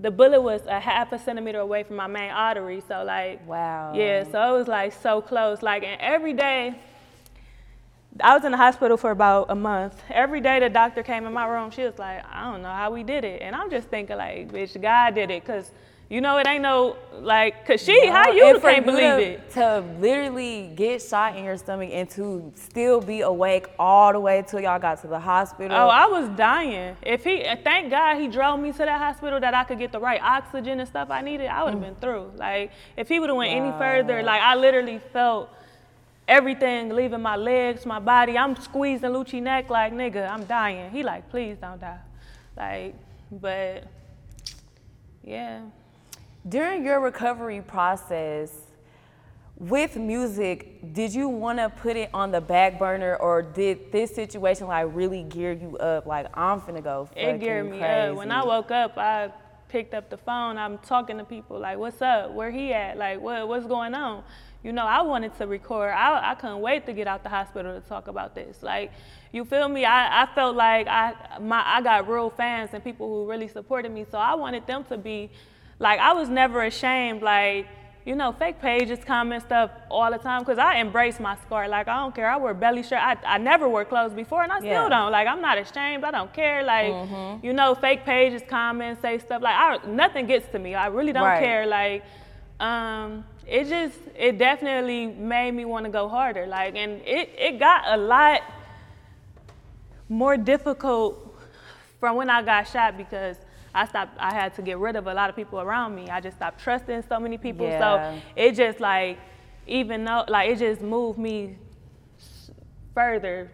the 0.00 0.10
bullet 0.10 0.40
was 0.40 0.62
a 0.66 0.78
half 0.80 1.12
a 1.12 1.18
centimeter 1.18 1.58
away 1.58 1.82
from 1.82 1.96
my 1.96 2.06
main 2.06 2.30
artery. 2.30 2.82
So 2.88 3.04
like, 3.04 3.46
Wow. 3.46 3.92
yeah, 3.94 4.24
so 4.24 4.54
it 4.54 4.58
was 4.58 4.68
like 4.68 4.92
so 4.94 5.20
close. 5.20 5.60
Like, 5.60 5.82
and 5.84 6.00
every 6.00 6.32
day, 6.32 6.80
I 8.20 8.34
was 8.34 8.44
in 8.44 8.52
the 8.52 8.56
hospital 8.58 8.96
for 8.96 9.10
about 9.10 9.46
a 9.50 9.54
month. 9.54 10.00
Every 10.08 10.40
day 10.40 10.60
the 10.60 10.68
doctor 10.70 11.02
came 11.02 11.26
in 11.26 11.32
my 11.32 11.46
room, 11.46 11.70
she 11.70 11.82
was 11.82 11.98
like, 11.98 12.24
I 12.32 12.50
don't 12.50 12.62
know 12.62 12.72
how 12.72 12.90
we 12.90 13.02
did 13.02 13.24
it. 13.24 13.42
And 13.42 13.54
I'm 13.54 13.70
just 13.70 13.88
thinking 13.88 14.16
like, 14.16 14.50
bitch, 14.50 14.80
God 14.80 15.14
did 15.14 15.30
it. 15.30 15.44
Cause 15.44 15.70
you 16.10 16.22
know, 16.22 16.38
it 16.38 16.46
ain't 16.46 16.62
no, 16.62 16.96
like, 17.20 17.66
cause 17.66 17.82
she, 17.82 18.06
how 18.06 18.32
you 18.32 18.58
can't 18.60 18.86
believe 18.86 18.98
to, 18.98 19.20
it? 19.20 19.50
To 19.50 19.84
literally 20.00 20.72
get 20.74 21.02
shot 21.02 21.36
in 21.36 21.44
your 21.44 21.58
stomach 21.58 21.90
and 21.92 22.08
to 22.10 22.50
still 22.54 23.02
be 23.02 23.20
awake 23.20 23.66
all 23.78 24.12
the 24.12 24.20
way 24.20 24.42
till 24.46 24.60
y'all 24.60 24.78
got 24.78 25.02
to 25.02 25.06
the 25.06 25.20
hospital. 25.20 25.76
Oh, 25.76 25.88
I 25.88 26.06
was 26.06 26.30
dying. 26.30 26.96
If 27.02 27.24
he, 27.24 27.42
eh, 27.42 27.56
thank 27.62 27.90
God 27.90 28.18
he 28.18 28.26
drove 28.26 28.58
me 28.58 28.72
to 28.72 28.78
that 28.78 28.98
hospital 28.98 29.38
that 29.40 29.52
I 29.52 29.64
could 29.64 29.78
get 29.78 29.92
the 29.92 30.00
right 30.00 30.20
oxygen 30.22 30.80
and 30.80 30.88
stuff 30.88 31.10
I 31.10 31.20
needed, 31.20 31.48
I 31.48 31.62
would 31.64 31.74
have 31.74 31.82
mm. 31.82 31.86
been 31.86 31.96
through. 31.96 32.32
Like, 32.36 32.72
if 32.96 33.08
he 33.08 33.20
would 33.20 33.28
have 33.28 33.36
went 33.36 33.52
any 33.52 33.72
further, 33.72 34.22
like, 34.22 34.40
I 34.40 34.54
literally 34.54 35.00
felt, 35.12 35.50
everything 36.26 36.90
leaving 36.90 37.22
my 37.22 37.36
legs, 37.36 37.86
my 37.86 37.98
body. 37.98 38.36
I'm 38.36 38.54
squeezing 38.56 39.10
Lucci 39.10 39.42
neck 39.42 39.70
like 39.70 39.92
nigga, 39.92 40.30
I'm 40.30 40.44
dying. 40.44 40.90
He 40.90 41.02
like, 41.02 41.28
please 41.30 41.56
don't 41.58 41.80
die. 41.80 41.98
Like, 42.56 42.94
but 43.32 43.84
yeah. 45.24 45.62
During 46.48 46.84
your 46.84 47.00
recovery 47.00 47.60
process, 47.60 48.52
with 49.58 49.96
music, 49.96 50.94
did 50.94 51.12
you 51.12 51.28
want 51.28 51.58
to 51.58 51.68
put 51.68 51.96
it 51.96 52.10
on 52.14 52.30
the 52.30 52.40
back 52.40 52.78
burner, 52.78 53.16
or 53.16 53.42
did 53.42 53.90
this 53.90 54.14
situation 54.14 54.68
like 54.68 54.86
really 54.92 55.24
gear 55.24 55.52
you 55.52 55.76
up? 55.78 56.06
Like 56.06 56.26
I'm 56.38 56.60
finna 56.60 56.82
go. 56.82 57.08
It 57.16 57.40
geared 57.40 57.64
me 57.64 57.78
crazy. 57.78 58.10
up. 58.10 58.16
When 58.16 58.30
I 58.30 58.44
woke 58.44 58.70
up, 58.70 58.96
I 58.96 59.32
picked 59.68 59.94
up 59.94 60.10
the 60.10 60.16
phone. 60.16 60.56
I'm 60.58 60.78
talking 60.78 61.18
to 61.18 61.24
people 61.24 61.58
like, 61.58 61.76
"What's 61.76 62.00
up? 62.00 62.32
Where 62.32 62.52
he 62.52 62.72
at? 62.72 62.96
Like, 62.96 63.20
what 63.20 63.48
what's 63.48 63.66
going 63.66 63.94
on?" 63.94 64.22
You 64.62 64.72
know, 64.72 64.86
I 64.86 65.02
wanted 65.02 65.36
to 65.38 65.46
record. 65.46 65.90
I, 65.90 66.32
I 66.32 66.34
couldn't 66.36 66.60
wait 66.60 66.86
to 66.86 66.92
get 66.92 67.06
out 67.08 67.24
the 67.24 67.28
hospital 67.28 67.80
to 67.80 67.86
talk 67.88 68.06
about 68.06 68.34
this. 68.34 68.62
Like, 68.62 68.92
you 69.32 69.44
feel 69.44 69.68
me? 69.68 69.84
I, 69.84 70.22
I 70.22 70.26
felt 70.34 70.54
like 70.54 70.86
I 70.86 71.38
my 71.40 71.62
I 71.66 71.82
got 71.82 72.08
real 72.08 72.30
fans 72.30 72.70
and 72.72 72.82
people 72.82 73.08
who 73.08 73.28
really 73.28 73.48
supported 73.48 73.90
me. 73.90 74.06
So 74.08 74.18
I 74.18 74.34
wanted 74.34 74.66
them 74.68 74.84
to 74.84 74.96
be 74.96 75.30
like 75.78 76.00
I 76.00 76.12
was 76.12 76.28
never 76.28 76.62
ashamed. 76.62 77.22
Like 77.22 77.66
you 78.04 78.14
know, 78.14 78.32
fake 78.32 78.58
pages 78.58 78.98
comment 79.04 79.42
stuff 79.42 79.70
all 79.90 80.10
the 80.10 80.16
time 80.16 80.40
because 80.40 80.56
I 80.56 80.76
embrace 80.76 81.20
my 81.20 81.36
scar. 81.44 81.68
Like, 81.68 81.88
I 81.88 81.96
don't 81.98 82.14
care. 82.14 82.30
I 82.30 82.38
wear 82.38 82.54
belly 82.54 82.82
shirt. 82.82 83.00
I, 83.02 83.18
I 83.26 83.36
never 83.36 83.68
wore 83.68 83.84
clothes 83.84 84.14
before 84.14 84.42
and 84.42 84.50
I 84.50 84.60
still 84.60 84.84
Yeah. 84.84 84.88
don't. 84.88 85.12
Like, 85.12 85.28
I'm 85.28 85.42
not 85.42 85.58
ashamed. 85.58 86.04
I 86.04 86.10
don't 86.10 86.32
care. 86.32 86.64
Like, 86.64 86.86
Mm-hmm. 86.94 87.44
you 87.44 87.52
know, 87.52 87.74
fake 87.74 88.06
pages 88.06 88.40
comment, 88.48 89.02
say 89.02 89.18
stuff. 89.18 89.42
Like, 89.42 89.54
I, 89.54 89.86
nothing 89.86 90.24
gets 90.26 90.48
to 90.52 90.58
me. 90.58 90.74
I 90.74 90.86
really 90.86 91.12
don't 91.12 91.22
Right. 91.24 91.42
care. 91.42 91.66
Like, 91.66 92.02
um, 92.60 93.26
it 93.46 93.64
just, 93.68 93.98
it 94.16 94.38
definitely 94.38 95.08
made 95.08 95.50
me 95.50 95.66
want 95.66 95.84
to 95.84 95.90
go 95.92 96.08
harder. 96.08 96.46
Like, 96.46 96.76
and 96.76 97.02
it, 97.04 97.28
it 97.36 97.58
got 97.58 97.82
a 97.88 97.96
lot 97.98 98.40
more 100.08 100.38
difficult 100.38 101.36
from 102.00 102.16
when 102.16 102.30
I 102.30 102.40
got 102.42 102.68
shot 102.68 102.96
because 102.96 103.36
I 103.74 103.86
stopped, 103.86 104.16
I 104.18 104.32
had 104.32 104.54
to 104.54 104.62
get 104.62 104.78
rid 104.78 104.96
of 104.96 105.06
a 105.06 105.14
lot 105.14 105.30
of 105.30 105.36
people 105.36 105.60
around 105.60 105.94
me. 105.94 106.08
I 106.08 106.20
just 106.20 106.36
stopped 106.36 106.60
trusting 106.60 107.04
so 107.08 107.20
many 107.20 107.38
people. 107.38 107.66
Yeah. 107.66 108.14
So 108.14 108.20
it 108.36 108.52
just 108.52 108.80
like, 108.80 109.18
even 109.66 110.04
though, 110.04 110.24
like, 110.28 110.50
it 110.50 110.58
just 110.58 110.80
moved 110.80 111.18
me 111.18 111.58
further 112.94 113.50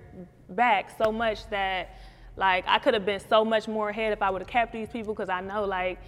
back 0.48 0.90
so 0.96 1.11
much 1.11 1.48
that, 1.50 1.98
like, 2.37 2.64
I 2.66 2.79
could 2.79 2.94
have 2.94 3.05
been 3.05 3.20
so 3.20 3.44
much 3.44 3.68
more 3.68 3.90
ahead 3.90 4.12
if 4.12 4.22
I 4.22 4.31
would 4.31 4.42
have 4.42 4.48
kept 4.48 4.72
these 4.72 4.88
people 4.88 5.14
because 5.14 5.29
I 5.29 5.40
know, 5.40 5.64
like, 5.64 5.98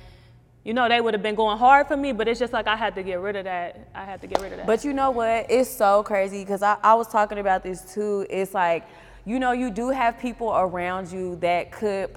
you 0.65 0.75
know, 0.75 0.89
they 0.89 1.01
would 1.01 1.15
have 1.15 1.23
been 1.23 1.37
going 1.37 1.59
hard 1.59 1.87
for 1.87 1.97
me, 1.97 2.11
but 2.13 2.27
it's 2.27 2.41
just 2.41 2.53
like 2.53 2.67
I 2.67 2.75
had 2.75 2.97
to 2.97 3.03
get 3.05 3.21
rid 3.21 3.37
of 3.37 3.45
that. 3.45 3.89
I 3.95 4.05
had 4.05 4.21
to 4.23 4.27
get 4.27 4.41
rid 4.41 4.51
of 4.53 4.59
that. 4.59 4.67
But 4.67 4.85
you 4.85 4.93
know 4.93 5.13
what? 5.13 5.47
It's 5.49 5.71
so 5.71 6.03
crazy 6.03 6.43
because 6.43 6.61
I, 6.63 6.77
I 6.83 6.95
was 6.95 7.07
talking 7.07 7.39
about 7.39 7.63
this 7.63 7.95
too. 7.95 8.27
It's 8.29 8.53
like, 8.53 8.85
you 9.25 9.39
know, 9.39 9.53
you 9.53 9.71
do 9.71 9.91
have 9.91 10.19
people 10.19 10.53
around 10.53 11.13
you 11.13 11.37
that 11.37 11.71
could 11.71 12.17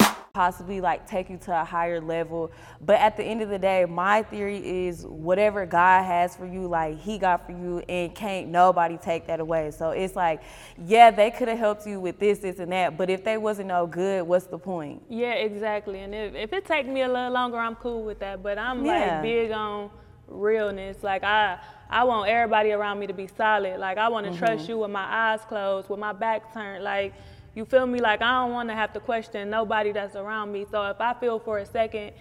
Possibly 0.33 0.81
like 0.81 1.07
take 1.07 1.29
you 1.29 1.37
to 1.37 1.61
a 1.61 1.63
higher 1.63 1.99
level. 1.99 2.51
But 2.79 2.99
at 2.99 3.17
the 3.17 3.23
end 3.23 3.41
of 3.41 3.49
the 3.49 3.59
day, 3.59 3.85
my 3.85 4.23
theory 4.23 4.87
is 4.87 5.05
whatever 5.05 5.65
God 5.65 6.03
has 6.03 6.35
for 6.35 6.45
you, 6.45 6.67
like 6.67 6.99
He 6.99 7.17
got 7.17 7.45
for 7.45 7.51
you, 7.51 7.79
and 7.89 8.13
can't 8.13 8.49
nobody 8.49 8.97
take 8.97 9.27
that 9.27 9.39
away. 9.39 9.71
So 9.71 9.91
it's 9.91 10.15
like, 10.15 10.41
yeah, 10.85 11.11
they 11.11 11.31
could 11.31 11.47
have 11.47 11.59
helped 11.59 11.85
you 11.85 11.99
with 11.99 12.19
this, 12.19 12.39
this, 12.39 12.59
and 12.59 12.71
that. 12.71 12.97
But 12.97 13.09
if 13.09 13.23
they 13.23 13.37
wasn't 13.37 13.67
no 13.67 13.87
good, 13.87 14.23
what's 14.23 14.45
the 14.45 14.57
point? 14.57 15.01
Yeah, 15.09 15.33
exactly. 15.33 15.99
And 15.99 16.13
if, 16.13 16.35
if 16.35 16.53
it 16.53 16.65
take 16.65 16.87
me 16.87 17.01
a 17.01 17.07
little 17.07 17.31
longer, 17.31 17.57
I'm 17.57 17.75
cool 17.75 18.03
with 18.03 18.19
that. 18.19 18.41
But 18.41 18.57
I'm 18.57 18.85
Yeah. 18.85 19.15
like 19.15 19.21
big 19.23 19.51
on 19.51 19.89
realness. 20.27 21.03
Like 21.03 21.23
I 21.23 21.59
I 21.89 22.05
want 22.05 22.29
everybody 22.29 22.71
around 22.71 22.99
me 22.99 23.07
to 23.07 23.13
be 23.13 23.27
solid. 23.27 23.79
Like 23.79 23.97
I 23.97 24.07
want 24.07 24.25
to 24.25 24.31
mm-hmm. 24.31 24.39
trust 24.39 24.69
you 24.69 24.77
with 24.79 24.91
my 24.91 25.03
eyes 25.03 25.41
closed, 25.47 25.89
with 25.89 25.99
my 25.99 26.13
back 26.13 26.53
turned. 26.53 26.83
Like 26.83 27.13
you 27.55 27.65
feel 27.65 27.85
me? 27.85 27.99
Like 27.99 28.21
I 28.21 28.41
don't 28.41 28.51
want 28.51 28.69
to 28.69 28.75
have 28.75 28.93
to 28.93 28.99
question 28.99 29.49
nobody 29.49 29.91
that's 29.91 30.15
around 30.15 30.51
me. 30.51 30.65
So 30.69 30.83
if 30.87 31.01
I 31.01 31.13
feel 31.13 31.39
for 31.39 31.59
a 31.59 31.65
second 31.65 32.13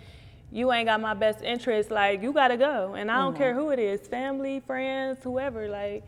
you 0.52 0.72
ain't 0.72 0.86
got 0.86 1.00
my 1.00 1.14
best 1.14 1.42
interest, 1.44 1.90
like 1.90 2.22
you 2.22 2.32
gotta 2.32 2.56
go. 2.56 2.94
And 2.94 3.10
I 3.10 3.18
don't 3.18 3.36
care 3.36 3.52
mm-hmm. 3.52 3.60
who 3.60 3.70
it 3.70 3.78
is, 3.78 4.00
family, 4.08 4.60
friends, 4.60 5.18
whoever. 5.22 5.68
Like 5.68 6.04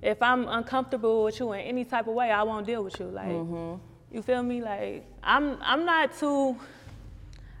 if 0.00 0.20
I'm 0.22 0.48
uncomfortable 0.48 1.24
with 1.24 1.38
you 1.38 1.52
in 1.52 1.60
any 1.60 1.84
type 1.84 2.06
of 2.06 2.14
way, 2.14 2.30
I 2.30 2.42
won't 2.42 2.66
deal 2.66 2.82
with 2.82 2.98
you. 2.98 3.06
Like 3.06 3.26
mm-hmm. 3.26 3.80
you 4.14 4.22
feel 4.22 4.42
me? 4.42 4.62
Like 4.62 5.04
I'm 5.22 5.58
I'm 5.60 5.84
not 5.84 6.16
too 6.18 6.56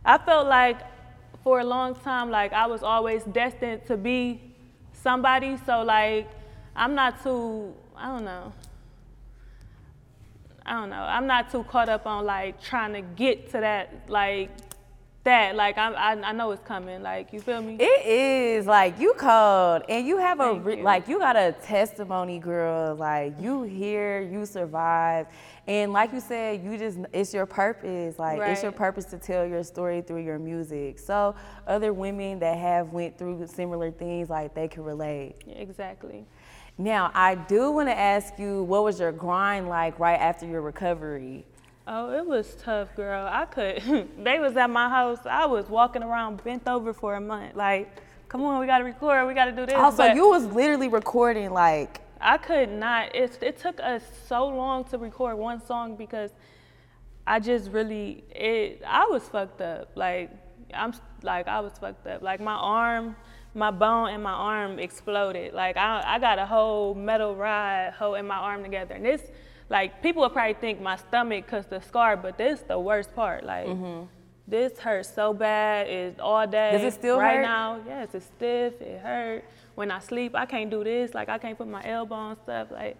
I 0.04 0.18
felt 0.18 0.48
like 0.48 0.78
for 1.44 1.60
a 1.60 1.64
long 1.64 1.94
time, 1.94 2.30
like 2.30 2.52
I 2.52 2.66
was 2.66 2.82
always 2.82 3.22
destined 3.24 3.86
to 3.86 3.96
be 3.96 4.40
somebody. 4.92 5.56
So 5.66 5.82
like 5.82 6.28
I'm 6.74 6.94
not 6.94 7.22
too, 7.22 7.74
I 7.96 8.06
don't 8.06 8.24
know. 8.24 8.52
I 10.64 10.72
don't 10.74 10.90
know. 10.90 10.96
I'm 10.96 11.26
not 11.26 11.50
too 11.50 11.64
caught 11.64 11.88
up 11.88 12.06
on 12.06 12.24
like 12.24 12.60
trying 12.62 12.92
to 12.92 13.02
get 13.02 13.50
to 13.52 13.60
that, 13.60 14.08
like 14.08 14.50
that. 15.24 15.56
Like 15.56 15.78
I, 15.78 15.92
I, 15.92 16.12
I 16.22 16.32
know 16.32 16.50
it's 16.50 16.62
coming. 16.66 17.02
Like 17.02 17.32
you 17.32 17.40
feel 17.40 17.62
me? 17.62 17.76
It 17.78 18.06
is 18.06 18.66
like 18.66 18.98
you 18.98 19.14
cold, 19.16 19.82
and 19.88 20.06
you 20.06 20.18
have 20.18 20.40
a 20.40 20.54
re- 20.54 20.78
you. 20.78 20.82
like 20.82 21.08
you 21.08 21.18
got 21.18 21.36
a 21.36 21.54
testimony, 21.62 22.38
girl. 22.38 22.94
Like 22.94 23.34
you 23.40 23.62
here, 23.62 24.20
you 24.20 24.44
survived, 24.46 25.30
and 25.66 25.92
like 25.92 26.12
you 26.12 26.20
said, 26.20 26.62
you 26.62 26.76
just 26.76 26.98
it's 27.12 27.32
your 27.32 27.46
purpose. 27.46 28.18
Like 28.18 28.40
it's 28.40 28.62
your 28.62 28.72
purpose 28.72 29.04
to 29.06 29.18
tell 29.18 29.46
your 29.46 29.62
story 29.62 30.02
through 30.02 30.22
your 30.22 30.38
music. 30.38 30.98
So 30.98 31.34
other 31.66 31.92
women 31.92 32.38
that 32.40 32.58
have 32.58 32.92
went 32.92 33.18
through 33.18 33.46
similar 33.46 33.90
things, 33.90 34.30
like 34.30 34.54
they 34.54 34.68
can 34.68 34.84
relate. 34.84 35.36
Yeah, 35.46 35.54
exactly. 35.54 36.26
Now, 36.78 37.10
I 37.14 37.34
do 37.34 37.70
want 37.70 37.88
to 37.88 37.98
ask 37.98 38.38
you, 38.38 38.62
what 38.62 38.82
was 38.82 38.98
your 38.98 39.12
grind 39.12 39.68
like 39.68 39.98
right 39.98 40.18
after 40.18 40.46
your 40.46 40.62
recovery? 40.62 41.44
Oh, 41.86 42.12
it 42.12 42.24
was 42.24 42.54
tough, 42.62 42.94
girl. 42.94 43.28
I 43.30 43.44
could. 43.44 44.08
they 44.24 44.38
was 44.38 44.56
at 44.56 44.70
my 44.70 44.88
house. 44.88 45.18
I 45.24 45.46
was 45.46 45.68
walking 45.68 46.02
around 46.02 46.42
bent 46.44 46.68
over 46.68 46.92
for 46.92 47.16
a 47.16 47.20
month. 47.20 47.56
Like, 47.56 48.00
come 48.28 48.42
on, 48.42 48.60
we 48.60 48.66
gotta 48.66 48.84
record. 48.84 49.26
We 49.26 49.34
gotta 49.34 49.52
do 49.52 49.66
this. 49.66 49.74
Also, 49.74 49.98
But- 49.98 50.16
you 50.16 50.28
was 50.28 50.44
literally 50.46 50.88
recording 50.88 51.50
like 51.50 52.00
I 52.20 52.38
could 52.38 52.70
not. 52.70 53.16
It, 53.16 53.36
it 53.42 53.58
took 53.58 53.80
us 53.80 54.02
so 54.28 54.46
long 54.46 54.84
to 54.84 54.98
record 54.98 55.36
one 55.36 55.64
song 55.66 55.96
because 55.96 56.30
I 57.26 57.40
just 57.40 57.70
really 57.72 58.22
it. 58.30 58.82
I 58.86 59.06
was 59.06 59.24
fucked 59.24 59.60
up. 59.60 59.90
Like 59.96 60.30
I'm 60.72 60.92
like 61.22 61.48
I 61.48 61.58
was 61.58 61.72
fucked 61.80 62.06
up. 62.06 62.22
Like 62.22 62.40
my 62.40 62.54
arm, 62.54 63.16
my 63.54 63.72
bone 63.72 64.10
and 64.10 64.22
my 64.22 64.32
arm 64.32 64.78
exploded. 64.78 65.52
Like 65.52 65.76
I 65.76 66.02
I 66.06 66.18
got 66.20 66.38
a 66.38 66.46
whole 66.46 66.94
metal 66.94 67.34
rod 67.34 67.94
holding 67.94 68.26
my 68.28 68.36
arm 68.36 68.62
together, 68.62 68.94
and 68.94 69.04
this 69.04 69.22
like 69.68 70.02
people 70.02 70.22
would 70.22 70.32
probably 70.32 70.54
think 70.54 70.80
my 70.80 70.96
stomach 70.96 71.46
cause 71.46 71.66
the 71.66 71.80
scar, 71.80 72.16
but 72.16 72.38
this 72.38 72.60
is 72.60 72.66
the 72.66 72.78
worst 72.78 73.14
part. 73.14 73.44
Like. 73.44 73.68
This 74.48 74.76
hurts 74.76 75.14
so 75.14 75.32
bad. 75.32 75.86
It's 75.86 76.18
all 76.18 76.44
day. 76.48 76.72
Mm-hmm. 76.74 76.84
Does 76.84 76.94
it 76.94 76.98
still 76.98 77.16
right 77.16 77.36
hurt? 77.36 77.42
now? 77.42 77.80
Yes, 77.86 78.08
it's 78.12 78.26
stiff. 78.26 78.82
It 78.82 79.00
hurt. 79.00 79.44
When 79.76 79.92
I 79.92 80.00
sleep, 80.00 80.34
I 80.34 80.46
can't 80.46 80.68
do 80.68 80.82
this. 80.82 81.14
Like 81.14 81.28
I 81.28 81.38
can't 81.38 81.56
put 81.56 81.68
my 81.68 81.82
elbow 81.86 82.16
on 82.16 82.36
stuff. 82.42 82.72
Like 82.72 82.96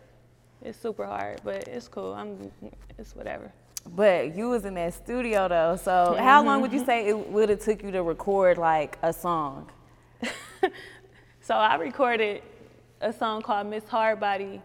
it's 0.63 0.79
super 0.79 1.05
hard, 1.05 1.41
but 1.43 1.67
it's 1.67 1.89
cool. 1.89 2.15
I'm. 2.15 2.51
It's 2.97 3.17
whatever. 3.17 3.53
But 3.85 4.37
you 4.37 4.51
was 4.51 4.65
in 4.65 4.75
that 4.75 4.95
studio 4.95 5.49
though, 5.49 5.77
so 5.77 6.17
how 6.17 6.45
long 6.45 6.63
would 6.63 6.73
you 6.73 6.85
say 6.85 7.09
it 7.09 7.29
would 7.29 7.49
have 7.49 7.61
took 7.61 7.83
you 7.83 7.91
to 7.91 8.05
record 8.05 8.57
like 8.57 8.97
a 9.03 9.13
song? 9.13 9.69
So 11.45 11.55
I 11.55 11.75
recorded 11.75 12.41
a 13.01 13.13
song 13.13 13.43
called 13.43 13.67
Miss 13.67 13.83
Hardbody 13.83 14.61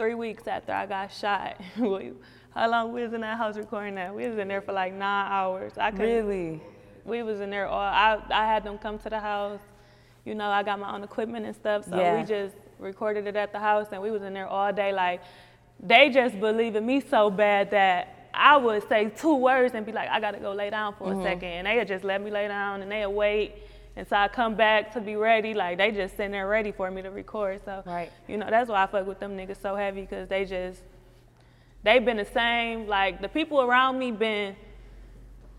three 0.00 0.14
weeks 0.14 0.48
after 0.48 0.72
I 0.72 0.86
got 0.86 1.12
shot. 1.12 1.60
How 2.54 2.68
long 2.70 2.90
we 2.94 3.02
was 3.02 3.12
in 3.12 3.20
that 3.20 3.36
house 3.36 3.56
recording 3.58 3.96
that? 3.96 4.14
We 4.14 4.26
was 4.26 4.38
in 4.38 4.48
there 4.48 4.62
for 4.62 4.72
like 4.72 4.94
nine 4.94 5.30
hours. 5.30 5.72
I 5.76 5.90
could 5.90 6.00
Really? 6.00 6.62
we 7.04 7.22
was 7.22 7.40
in 7.40 7.50
there 7.50 7.66
all 7.66 7.78
I, 7.80 8.18
I 8.30 8.46
had 8.46 8.64
them 8.64 8.76
come 8.78 8.98
to 9.00 9.08
the 9.10 9.18
house 9.18 9.58
you 10.26 10.34
know 10.34 10.48
i 10.50 10.62
got 10.62 10.78
my 10.78 10.94
own 10.94 11.02
equipment 11.02 11.46
and 11.46 11.54
stuff 11.56 11.86
so 11.88 11.96
Yeah. 11.96 12.18
we 12.20 12.24
just 12.26 12.54
recorded 12.78 13.26
it 13.26 13.36
at 13.36 13.52
the 13.52 13.58
house 13.58 13.86
and 13.90 14.02
we 14.02 14.10
was 14.10 14.22
in 14.22 14.34
there 14.34 14.46
all 14.46 14.70
day 14.70 14.92
like 14.92 15.22
they 15.82 16.10
just 16.10 16.38
believe 16.38 16.76
in 16.76 16.84
me 16.84 17.00
so 17.00 17.30
bad 17.30 17.70
that 17.70 18.28
i 18.34 18.54
would 18.54 18.86
say 18.86 19.08
two 19.16 19.34
words 19.34 19.74
and 19.74 19.86
be 19.86 19.92
like 19.92 20.10
i 20.10 20.20
gotta 20.20 20.38
go 20.38 20.52
lay 20.52 20.68
down 20.68 20.94
for 20.94 21.04
Mm-hmm. 21.08 21.20
a 21.20 21.24
second 21.24 21.48
and 21.48 21.66
they 21.66 21.76
would 21.78 21.88
just 21.88 22.04
let 22.04 22.20
me 22.22 22.30
lay 22.30 22.46
down 22.48 22.82
and 22.82 22.92
they'd 22.92 23.06
wait 23.06 23.54
until 23.96 24.16
i 24.16 24.28
come 24.28 24.54
back 24.54 24.92
to 24.92 25.00
be 25.00 25.16
ready 25.16 25.54
like 25.54 25.78
they 25.78 25.90
just 25.90 26.16
sitting 26.16 26.32
there 26.32 26.48
ready 26.48 26.72
for 26.72 26.90
me 26.90 27.02
to 27.02 27.10
record 27.10 27.60
so 27.64 27.82
Right. 27.86 28.10
you 28.28 28.36
know 28.36 28.46
that's 28.48 28.68
why 28.68 28.82
i 28.82 28.86
fuck 28.86 29.06
with 29.06 29.20
them 29.20 29.36
niggas 29.36 29.60
so 29.60 29.74
heavy 29.76 30.02
because 30.02 30.28
they 30.28 30.44
just 30.44 30.80
they've 31.82 32.04
been 32.04 32.18
the 32.18 32.24
same 32.24 32.86
like 32.86 33.20
the 33.20 33.28
people 33.28 33.60
around 33.60 33.98
me 33.98 34.10
been 34.12 34.56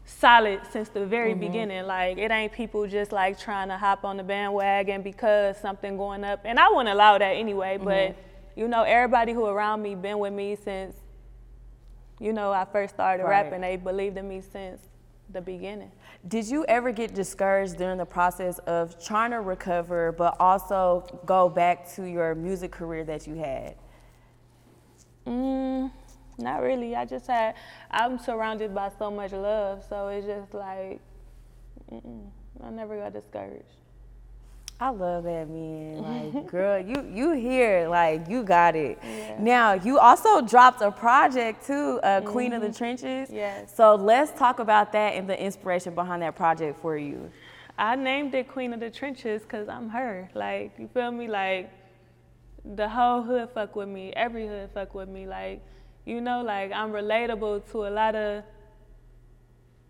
solid 0.06 0.60
since 0.72 0.90
the 0.90 1.06
very 1.06 1.32
mm-hmm. 1.32 1.40
beginning. 1.40 1.86
Like 1.86 2.18
it 2.18 2.32
ain't 2.32 2.52
people 2.52 2.88
just 2.88 3.12
like 3.12 3.40
trying 3.40 3.70
to 3.70 3.78
hop 3.78 4.04
on 4.04 4.18
the 4.18 4.24
bandwagon 4.24 5.02
because 5.02 5.58
something 5.58 5.98
going 5.98 6.24
up. 6.24 6.42
And 6.46 6.60
I 6.60 6.70
wouldn't 6.70 6.90
allow 6.90 7.18
that 7.18 7.24
anyway. 7.24 7.78
But 7.78 8.12
mm-hmm. 8.12 8.60
you 8.60 8.68
know, 8.68 8.84
everybody 8.84 9.34
who 9.34 9.46
around 9.46 9.82
me 9.82 9.96
been 9.96 10.20
with 10.20 10.34
me 10.34 10.56
since 10.56 10.96
you 12.20 12.34
know 12.34 12.52
I 12.52 12.66
first 12.66 12.94
started 12.94 13.24
Right. 13.24 13.44
rapping. 13.44 13.62
They 13.62 13.78
believed 13.78 14.18
in 14.18 14.28
me 14.28 14.42
since 14.42 14.82
the 15.30 15.42
beginning. 15.42 15.92
Did 16.28 16.48
you 16.48 16.64
ever 16.66 16.92
get 16.92 17.16
discouraged 17.16 17.78
during 17.78 17.98
the 17.98 18.06
process 18.06 18.60
of 18.60 19.04
trying 19.04 19.32
to 19.32 19.42
recover, 19.42 20.12
but 20.12 20.36
also 20.40 21.22
go 21.26 21.50
back 21.50 21.92
to 21.96 22.04
your 22.04 22.36
music 22.36 22.72
career 22.72 23.04
that 23.06 23.26
you 23.26 23.36
had? 23.36 23.76
Mm, 25.26 25.92
not 26.38 26.62
really. 26.62 26.96
I 26.96 27.06
just 27.06 27.26
had. 27.26 27.56
I'm 27.90 28.20
surrounded 28.20 28.74
by 28.74 28.92
so 29.00 29.10
much 29.10 29.32
love, 29.32 29.84
so 29.90 30.10
it's 30.10 30.28
just 30.28 30.54
like 30.54 31.00
I 31.92 32.70
never 32.70 32.98
got 32.98 33.14
discouraged. 33.14 33.81
I 34.82 34.90
love 34.90 35.26
that 35.26 35.48
man. 35.48 36.34
Like, 36.34 36.48
girl, 36.52 36.80
you 36.80 37.08
you 37.14 37.34
here, 37.34 37.88
like 37.88 38.28
you 38.28 38.42
got 38.42 38.76
it. 38.76 38.98
Now 39.40 39.74
you 39.74 40.00
also 40.00 40.42
dropped 40.42 40.82
a 40.82 40.92
project 40.92 41.68
too, 41.68 42.00
uh, 42.02 42.22
Queen 42.22 42.52
of 42.52 42.64
the 42.64 42.74
Trenches. 42.74 43.30
Yes. 43.32 43.76
So 43.76 43.94
let's 43.94 44.38
talk 44.40 44.58
about 44.58 44.92
that 44.94 45.14
and 45.14 45.30
the 45.30 45.40
inspiration 45.40 45.94
behind 45.94 46.24
that 46.24 46.36
project 46.36 46.82
for 46.82 46.98
you. 46.98 47.30
I 47.78 47.96
named 47.96 48.34
it 48.34 48.48
Queen 48.48 48.74
of 48.74 48.80
the 48.80 48.90
Trenches 48.90 49.44
because 49.44 49.70
I'm 49.70 49.88
her. 49.90 50.30
Like, 50.34 50.74
you 50.80 50.90
feel 50.92 51.12
me? 51.12 51.28
Like, 51.28 51.72
the 52.66 52.90
whole 52.90 53.22
hood 53.22 53.50
fuck 53.54 53.76
with 53.76 53.88
me. 53.88 54.14
Every 54.16 54.48
hood 54.48 54.72
fuck 54.74 54.96
with 54.96 55.10
me. 55.10 55.28
Like, 55.28 55.62
you 56.06 56.22
know, 56.22 56.42
like 56.42 56.72
I'm 56.72 56.92
relatable 56.92 57.70
to 57.72 57.86
a 57.86 57.92
lot 57.92 58.16
of 58.16 58.44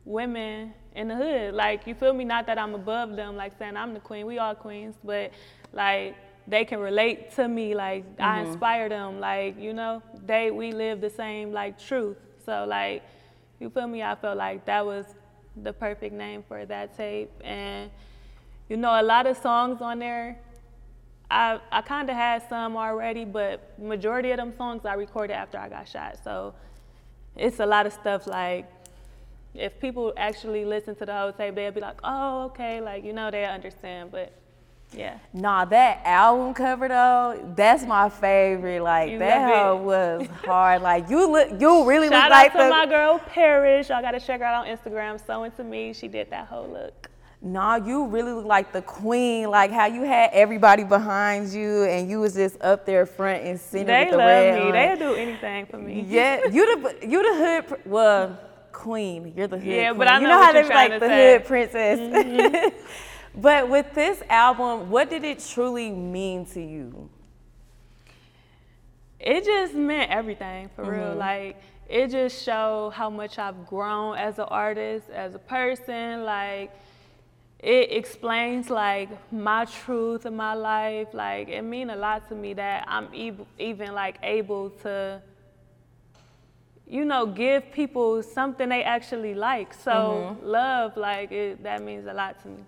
women 0.04 0.74
in 0.96 1.08
the 1.08 1.16
hood. 1.16 1.54
Like, 1.54 1.88
you 1.88 1.96
feel 1.96 2.14
me? 2.14 2.26
Not 2.26 2.46
that 2.48 2.58
I'm 2.58 2.76
above 2.76 3.16
them, 3.16 3.36
like 3.36 3.58
saying 3.58 3.78
I'm 3.78 3.94
the 3.94 4.00
queen. 4.00 4.26
We 4.26 4.40
all 4.40 4.56
queens, 4.56 4.96
but 5.04 5.32
like 5.74 6.16
they 6.48 6.66
can 6.66 6.80
relate 6.80 7.32
to 7.36 7.48
me. 7.48 7.76
Like 7.76 8.06
I 8.20 8.40
mm-hmm. 8.40 8.52
inspire 8.52 8.90
them. 8.90 9.20
Like, 9.20 9.60
you 9.60 9.74
know, 9.74 10.02
they 10.26 10.52
we 10.52 10.72
live 10.72 11.02
the 11.02 11.10
same 11.10 11.52
like 11.52 11.80
truth. 11.80 12.18
So 12.46 12.66
like, 12.68 13.04
you 13.60 13.70
feel 13.70 13.88
me? 13.88 14.04
I 14.04 14.16
felt 14.16 14.38
like 14.38 14.66
that 14.66 14.86
was 14.86 15.06
the 15.64 15.74
perfect 15.74 16.14
name 16.14 16.44
for 16.48 16.66
that 16.66 16.98
tape. 16.98 17.32
And 17.44 17.90
you 18.70 18.78
know, 18.78 19.00
a 19.00 19.04
lot 19.04 19.28
of 19.28 19.38
songs 19.38 19.82
on 19.82 20.00
there. 20.00 20.40
I, 21.30 21.62
I 21.72 21.82
kind 21.82 22.10
of 22.10 22.16
had 22.18 22.48
some 22.50 22.76
already, 22.76 23.24
but 23.24 23.80
majority 23.80 24.32
of 24.32 24.38
them 24.38 24.54
songs 24.58 24.86
I 24.86 24.96
recorded 24.96 25.34
after 25.34 25.58
I 25.58 25.70
got 25.70 25.88
shot. 25.88 26.18
So 26.22 26.54
it's 27.38 27.62
a 27.62 27.66
lot 27.66 27.86
of 27.86 27.94
stuff 27.94 28.28
like 28.28 28.70
if 29.54 29.80
people 29.80 30.14
actually 30.18 30.66
listen 30.66 30.96
to 30.96 31.06
the 31.06 31.14
whole 31.14 31.34
tape, 31.34 31.56
they'll 31.56 31.72
be 31.72 31.82
like, 31.82 32.00
oh, 32.04 32.46
okay, 32.46 32.82
like, 32.82 33.04
you 33.04 33.14
know, 33.14 33.30
they'll 33.32 33.50
understand. 33.50 34.12
But 34.12 34.34
yeah. 34.94 35.20
Nah, 35.34 35.66
that 35.66 36.02
album 36.06 36.54
cover 36.54 36.88
though, 36.88 37.54
that's 37.56 37.86
my 37.86 38.10
favorite. 38.10 38.82
Like 38.82 39.12
You 39.12 39.20
that 39.20 39.50
hoe 39.50 39.78
was 39.78 40.28
hard. 40.44 40.82
Like 40.82 41.10
you 41.10 41.32
look, 41.32 41.50
you 41.60 41.88
really 41.88 42.10
Shout 42.10 42.24
look 42.24 42.30
like 42.32 42.52
Shout 42.52 42.62
out 42.62 42.64
to 42.66 42.70
my 42.70 42.86
girl 42.86 43.20
Parrish. 43.20 43.90
Y'all 43.90 44.02
gotta 44.02 44.20
check 44.20 44.42
her 44.42 44.46
out 44.46 44.68
on 44.68 44.78
Instagram. 44.78 45.26
So 45.26 45.44
into 45.44 45.64
me, 45.64 45.94
she 45.94 46.08
did 46.08 46.30
that 46.32 46.48
whole 46.48 46.68
look. 46.68 47.10
Nah, 47.42 47.78
you 47.78 48.06
really 48.06 48.34
look 48.34 48.46
like 48.46 48.72
the 48.72 48.82
queen. 48.82 49.50
Like 49.50 49.72
how 49.72 49.86
you 49.86 50.04
had 50.04 50.30
everybody 50.34 50.84
behind 50.84 51.52
you, 51.54 51.86
and 51.86 52.10
you 52.10 52.20
was 52.20 52.36
just 52.36 52.62
up 52.62 52.86
there 52.86 53.06
front 53.06 53.44
and 53.44 53.60
center 53.60 53.86
They 53.86 54.02
with 54.04 54.12
the 54.12 54.18
love 54.18 54.28
red 54.28 54.56
me. 54.56 54.66
on. 54.68 54.72
They'll 54.74 55.14
do 55.14 55.16
anything 55.16 55.66
for 55.68 55.78
me. 55.78 56.06
Yeah, 56.08 56.46
you 56.52 56.82
the 56.82 57.08
you 57.08 57.24
the 57.24 57.70
hood 57.70 57.82
well 57.86 58.38
queen. 58.82 59.34
You're 59.36 59.48
the 59.48 59.60
hood 59.60 59.66
Yeah, 59.68 59.94
queen. 59.94 60.00
but 60.00 60.08
I 60.08 60.20
you 60.20 60.28
know 60.28 60.30
know 60.30 60.42
how 60.42 60.52
they 60.54 60.64
like 60.74 61.00
the 61.00 61.08
say. 61.08 61.34
hood 61.34 61.46
princess. 61.46 62.74
but 63.36 63.70
with 63.70 63.94
this 63.94 64.22
album, 64.30 64.90
what 64.90 65.10
did 65.10 65.24
it 65.24 65.40
truly 65.54 65.90
mean 65.92 66.46
to 66.48 66.62
you? 66.62 67.10
it 69.20 69.46
just 69.46 69.74
meant 69.76 70.10
everything 70.12 70.70
for 70.76 70.84
Mm-hmm. 70.84 70.92
real. 70.92 71.16
Like 71.16 71.62
it 71.88 72.08
just 72.10 72.44
showed 72.44 72.92
how 72.92 73.10
much 73.10 73.38
I've 73.38 73.68
grown 73.68 74.18
as 74.18 74.40
an 74.40 74.46
artist, 74.50 75.10
as 75.12 75.36
a 75.36 75.40
person. 75.40 76.24
Like 76.24 76.72
it 77.60 77.92
explains 77.92 78.70
like 78.72 79.10
my 79.32 79.66
truth 79.66 80.26
in 80.26 80.36
my 80.36 80.56
life. 80.56 81.10
Like 81.14 81.50
it 81.50 81.62
mean 81.62 81.92
a 81.92 81.96
lot 81.96 82.28
to 82.30 82.36
me 82.36 82.54
that 82.56 82.86
I'm 82.88 83.10
ev- 83.16 83.46
even 83.60 83.94
like 83.94 84.18
able 84.24 84.72
to, 84.84 85.22
you 86.92 87.06
know, 87.06 87.26
give 87.26 87.72
people 87.72 88.22
something 88.22 88.68
they 88.68 88.84
actually 88.84 89.34
like. 89.34 89.74
So 89.74 90.28
Mm-hmm. 90.30 90.46
love, 90.46 90.98
like 90.98 91.32
it, 91.32 91.64
that 91.64 91.82
means 91.82 92.06
a 92.06 92.14
lot 92.14 92.42
to 92.44 92.50
me. 92.50 92.64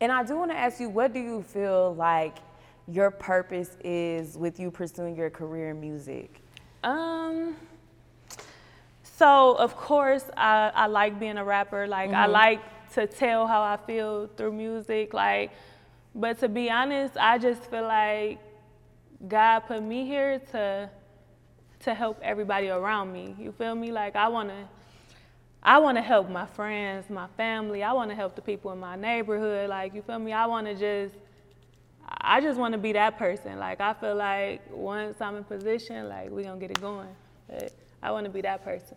And 0.00 0.12
I 0.12 0.22
do 0.22 0.36
want 0.36 0.50
to 0.50 0.56
ask 0.56 0.78
you, 0.80 0.90
what 0.90 1.14
do 1.14 1.18
you 1.18 1.42
feel 1.42 1.94
like 1.94 2.36
your 2.86 3.10
purpose 3.10 3.78
is 3.82 4.36
with 4.36 4.60
you 4.60 4.70
pursuing 4.70 5.16
your 5.16 5.30
career 5.30 5.70
in 5.70 5.80
music? 5.80 6.42
Um. 6.82 7.56
So 9.02 9.54
of 9.54 9.76
course 9.76 10.24
I, 10.36 10.70
I 10.74 10.86
like 10.86 11.18
being 11.18 11.38
a 11.38 11.44
rapper. 11.44 11.86
Like 11.86 12.10
I 12.12 12.26
like 12.26 12.60
to 12.94 13.06
tell 13.06 13.46
how 13.46 13.62
I 13.62 13.78
feel 13.86 14.28
through 14.36 14.52
music. 14.52 15.14
Like, 15.14 15.52
but 16.14 16.38
to 16.40 16.48
be 16.48 16.70
honest, 16.70 17.16
I 17.16 17.38
just 17.38 17.62
feel 17.70 17.84
like 17.84 18.38
God 19.26 19.60
put 19.60 19.82
me 19.82 20.04
here 20.04 20.38
to 20.52 20.90
to 21.84 21.94
help 21.94 22.18
everybody 22.22 22.68
around 22.68 23.12
me. 23.12 23.34
You 23.38 23.52
feel 23.52 23.74
me? 23.74 23.92
Like 23.92 24.16
I 24.16 24.28
wanna 24.28 24.68
I 25.62 25.78
wanna 25.78 26.02
help 26.02 26.28
my 26.28 26.46
friends, 26.46 27.08
my 27.08 27.28
family. 27.36 27.82
I 27.82 27.92
wanna 27.92 28.14
help 28.14 28.34
the 28.34 28.42
people 28.42 28.72
in 28.72 28.78
my 28.78 28.96
neighborhood. 28.96 29.70
Like 29.70 29.94
you 29.94 30.02
feel 30.02 30.18
me? 30.18 30.32
I 30.32 30.46
wanna 30.46 30.74
just 30.74 31.14
I 32.08 32.40
just 32.40 32.58
want 32.58 32.72
to 32.72 32.78
be 32.78 32.92
that 32.92 33.18
person. 33.18 33.58
Like 33.58 33.80
I 33.80 33.94
feel 33.94 34.14
like 34.14 34.62
once 34.70 35.20
I'm 35.20 35.36
in 35.36 35.44
position, 35.44 36.08
like 36.08 36.30
we 36.30 36.42
gonna 36.42 36.60
get 36.60 36.70
it 36.70 36.80
going. 36.80 37.08
But 37.48 37.72
I 38.02 38.10
want 38.10 38.24
to 38.26 38.30
be 38.30 38.40
that 38.42 38.64
person. 38.64 38.96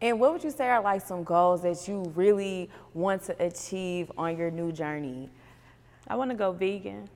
And 0.00 0.18
what 0.18 0.32
would 0.32 0.42
you 0.42 0.50
say 0.50 0.68
are 0.68 0.80
like 0.80 1.02
some 1.02 1.24
goals 1.24 1.62
that 1.62 1.86
you 1.86 2.10
really 2.14 2.70
want 2.94 3.22
to 3.24 3.42
achieve 3.42 4.10
on 4.16 4.36
your 4.36 4.50
new 4.50 4.72
journey? 4.72 5.28
I 6.08 6.16
want 6.16 6.30
to 6.30 6.36
go 6.36 6.52
vegan. 6.52 7.08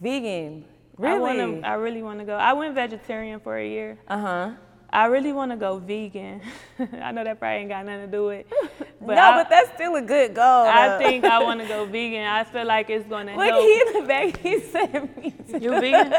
Vegan, 0.00 0.64
really? 0.98 1.20
want 1.20 1.62
to. 1.62 1.68
I 1.68 1.74
really 1.74 2.02
want 2.02 2.18
to 2.20 2.24
go. 2.24 2.34
I 2.36 2.52
went 2.52 2.74
vegetarian 2.74 3.40
for 3.40 3.56
a 3.56 3.66
year. 3.66 3.98
uh 4.08 4.18
huh. 4.18 4.50
I 4.90 5.04
really 5.04 5.34
want 5.34 5.50
to 5.50 5.56
go 5.58 5.76
vegan. 5.78 6.40
I 7.02 7.12
know 7.12 7.22
that 7.22 7.38
probably 7.38 7.58
ain't 7.58 7.68
got 7.68 7.84
nothing 7.84 8.06
to 8.06 8.10
do 8.10 8.26
with. 8.26 8.46
But 9.00 9.14
no, 9.14 9.22
I, 9.22 9.42
but 9.42 9.48
that's 9.48 9.72
still 9.74 9.94
a 9.94 10.02
good 10.02 10.34
goal. 10.34 10.42
I 10.66 10.88
though. 10.88 10.98
think 10.98 11.24
I 11.24 11.40
want 11.42 11.60
to 11.60 11.68
go 11.76 11.84
vegan. 11.84 12.24
I 12.26 12.42
feel 12.42 12.64
like 12.66 12.90
it's 12.90 13.06
gonna 13.06 13.36
Look, 13.36 13.46
help. 13.46 13.62
he 13.62 13.80
in 13.86 13.92
the 14.00 14.08
back. 14.08 14.36
He 14.38 14.60
said 14.60 15.16
me. 15.16 15.34
You 15.60 15.70
vegan? 15.80 16.12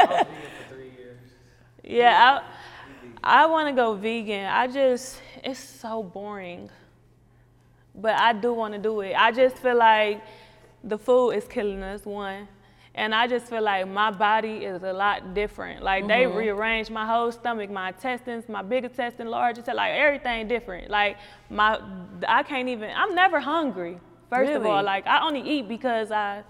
Yeah, 1.83 2.41
I 3.23 3.41
I 3.43 3.45
want 3.47 3.67
to 3.67 3.73
go 3.73 3.95
vegan. 3.95 4.45
I 4.45 4.67
just 4.67 5.21
it's 5.43 5.59
so 5.59 6.03
boring. 6.03 6.69
But 7.95 8.15
I 8.17 8.33
do 8.33 8.53
want 8.53 8.73
to 8.75 8.79
do 8.79 9.01
it. 9.01 9.13
I 9.13 9.31
just 9.31 9.57
feel 9.57 9.75
like 9.77 10.21
the 10.83 10.97
food 10.97 11.31
is 11.31 11.45
killing 11.47 11.83
us 11.83 12.05
one. 12.05 12.47
And 12.99 13.15
I 13.15 13.27
just 13.27 13.45
feel 13.45 13.61
like 13.61 13.87
my 13.87 14.11
body 14.11 14.65
is 14.65 14.83
a 14.83 14.91
lot 14.91 15.33
different. 15.33 15.81
Like 15.81 16.05
they 16.05 16.23
mm-hmm. 16.23 16.37
rearranged 16.37 16.91
my 16.91 17.05
whole 17.05 17.31
stomach, 17.31 17.69
my 17.69 17.87
intestines, 17.93 18.49
my 18.49 18.61
big 18.61 18.83
intestine, 18.83 19.27
large 19.27 19.57
intestine, 19.57 19.77
like 19.77 19.93
everything 19.93 20.49
different. 20.49 20.89
Like 20.89 21.15
my 21.49 21.79
I 22.27 22.43
can't 22.43 22.67
even 22.67 22.89
I'm 22.93 23.15
never 23.15 23.39
hungry. 23.39 24.01
First 24.29 24.51
of 24.51 24.65
all, 24.65 24.83
like 24.83 25.07
I 25.07 25.25
only 25.25 25.39
eat 25.49 25.69
because 25.69 26.11
I 26.11 26.43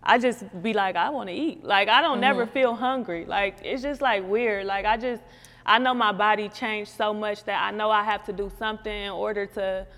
I 0.00 0.18
just 0.20 0.44
be 0.62 0.72
like, 0.72 0.94
I 0.94 1.10
want 1.10 1.28
to 1.28 1.34
eat. 1.34 1.64
Like 1.64 1.88
I 1.88 2.00
don't 2.02 2.20
never 2.20 2.44
mm-hmm. 2.44 2.52
feel 2.52 2.74
hungry. 2.76 3.24
Like 3.24 3.56
it's 3.64 3.82
just 3.82 4.00
like 4.00 4.22
weird. 4.28 4.64
Like 4.64 4.84
I 4.86 4.96
just, 4.96 5.22
I 5.66 5.80
know 5.80 5.92
my 5.92 6.12
body 6.12 6.48
changed 6.48 6.92
so 6.92 7.12
much 7.12 7.42
that 7.46 7.60
I 7.60 7.72
know 7.72 7.90
I 7.90 8.04
have 8.04 8.22
to 8.26 8.32
do 8.32 8.48
something 8.60 9.00
in 9.08 9.10
order 9.10 9.44
to. 9.58 9.88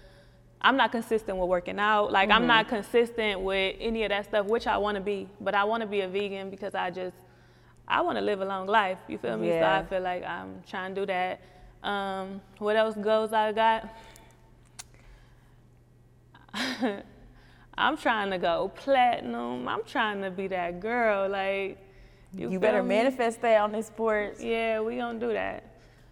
I'm 0.61 0.77
not 0.77 0.91
consistent 0.93 1.39
with 1.39 1.49
working 1.49 1.79
out. 1.79 2.11
Like 2.11 2.31
I'm 2.31 2.47
not 2.47 2.69
consistent 2.69 3.41
with 3.41 3.77
any 3.81 4.03
of 4.05 4.11
that 4.11 4.25
stuff, 4.27 4.47
which 4.47 4.67
I 4.67 4.77
want 4.77 4.97
to 4.97 5.01
be. 5.01 5.29
But 5.41 5.55
I 5.55 5.65
want 5.65 5.83
to 5.83 5.87
be 5.87 6.01
a 6.01 6.09
vegan 6.09 6.51
because 6.51 6.75
I 6.75 6.91
just, 6.91 7.17
I 7.87 8.01
want 8.01 8.19
to 8.19 8.23
live 8.23 8.41
a 8.41 8.45
long 8.45 8.67
life. 8.67 8.99
You 9.07 9.19
feel 9.19 9.37
me? 9.37 9.49
Yeah. 9.49 9.61
So 9.61 9.85
I 9.85 9.89
feel 9.89 10.01
like 10.03 10.25
I'm 10.25 10.63
trying 10.69 10.95
to 10.95 11.01
do 11.03 11.07
that. 11.07 11.41
Um, 11.83 12.41
what 12.59 12.75
else 12.77 12.97
goes 12.97 13.33
I 13.33 13.53
got? 13.53 13.89
I'm 17.79 17.97
trying 17.97 18.31
to 18.31 18.39
go 18.39 18.73
platinum. 18.75 19.69
I'm 19.69 19.85
trying 19.85 20.23
to 20.23 20.31
be 20.31 20.49
that 20.49 20.81
girl. 20.81 21.29
Like, 21.29 21.79
you, 22.35 22.51
You 22.51 22.59
better 22.59 22.83
me? 22.83 22.97
manifest 22.97 23.41
that 23.43 23.61
on 23.61 23.71
this 23.71 23.87
sports. 23.87 24.43
Yeah, 24.43 24.81
we 24.81 24.97
gonna 24.97 25.21
do 25.21 25.33
that. 25.33 25.65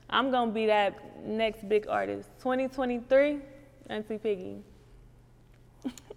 I'm 0.09 0.31
gonna 0.31 0.53
be 0.53 0.67
that 0.67 1.27
next 1.27 1.69
big 1.69 1.89
artist. 1.89 2.29
2023, 2.39 3.41
Auntie 3.89 4.19
Piggy. 4.19 4.63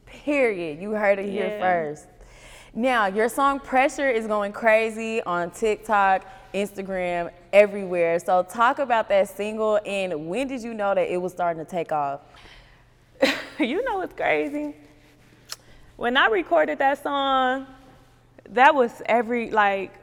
Period. 0.06 0.82
You 0.82 0.92
heard 0.92 1.20
it 1.20 1.30
here 1.30 1.50
Yeah. 1.50 1.60
first. 1.60 2.08
Now, 2.74 3.06
your 3.08 3.30
song 3.30 3.60
Pressure 3.60 4.10
is 4.10 4.28
going 4.28 4.54
crazy 4.54 5.22
on 5.24 5.52
TikTok, 5.52 6.26
Instagram, 6.54 7.32
everywhere. 7.54 8.20
So, 8.20 8.44
talk 8.44 8.80
about 8.80 9.08
that 9.10 9.30
single 9.30 9.80
and 9.86 10.28
when 10.28 10.48
did 10.48 10.64
you 10.64 10.74
know 10.74 10.96
that 10.96 11.12
it 11.12 11.18
was 11.18 11.32
starting 11.32 11.64
to 11.64 11.70
take 11.70 11.92
off? 11.92 12.22
you 13.60 13.84
know 13.86 13.98
what's 13.98 14.14
crazy? 14.14 14.76
When 15.96 16.18
I 16.18 16.28
recorded 16.28 16.80
that 16.80 17.04
song, 17.04 17.68
that 18.50 18.74
was 18.74 19.02
every 19.06 19.52
like 19.52 19.94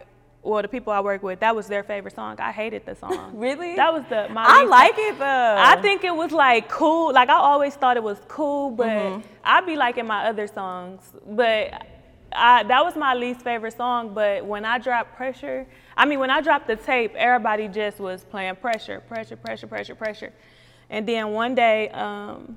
well 0.47 0.63
the 0.63 0.69
people 0.69 0.93
I 0.93 1.01
work 1.01 1.23
with, 1.23 1.41
that 1.41 1.55
was 1.55 1.67
their 1.67 1.83
favorite 1.83 2.15
song. 2.15 2.37
I 2.41 2.53
hated 2.53 2.87
the 2.87 2.95
song. 2.95 3.33
Really? 3.47 3.77
That 3.77 3.93
was 3.93 4.05
the 4.09 4.29
my 4.31 4.45
I 4.47 4.65
like 4.65 4.95
it 4.97 5.19
though. 5.19 5.57
I 5.59 5.75
think 5.83 6.05
it 6.05 6.15
was 6.15 6.33
like 6.33 6.69
cool. 6.69 7.13
Like 7.13 7.29
I 7.29 7.39
always 7.51 7.75
thought 7.75 7.97
it 7.97 8.03
was 8.03 8.19
cool, 8.29 8.71
but 8.71 8.87
Mm-hmm. 8.87 9.21
I 9.45 9.61
be 9.61 9.77
liking 9.77 10.07
my 10.07 10.27
other 10.27 10.47
songs. 10.47 11.01
But 11.27 11.87
I, 12.33 12.63
that 12.65 12.85
was 12.85 12.97
my 12.97 13.15
least 13.15 13.41
favorite 13.43 13.77
song. 13.77 14.15
But 14.15 14.45
when 14.45 14.65
I 14.65 14.79
dropped 14.79 15.17
pressure, 15.17 15.67
I 15.97 16.05
mean 16.07 16.19
when 16.19 16.31
I 16.31 16.41
dropped 16.41 16.67
the 16.67 16.77
tape, 16.77 17.13
everybody 17.17 17.69
just 17.69 17.99
was 17.99 18.25
playing 18.25 18.57
pressure, 18.57 19.01
pressure, 19.01 19.37
pressure, 19.37 19.67
pressure, 19.67 19.95
pressure. 19.95 20.33
And 20.91 21.07
then 21.09 21.31
one 21.31 21.55
day, 21.55 21.89
um, 21.91 22.57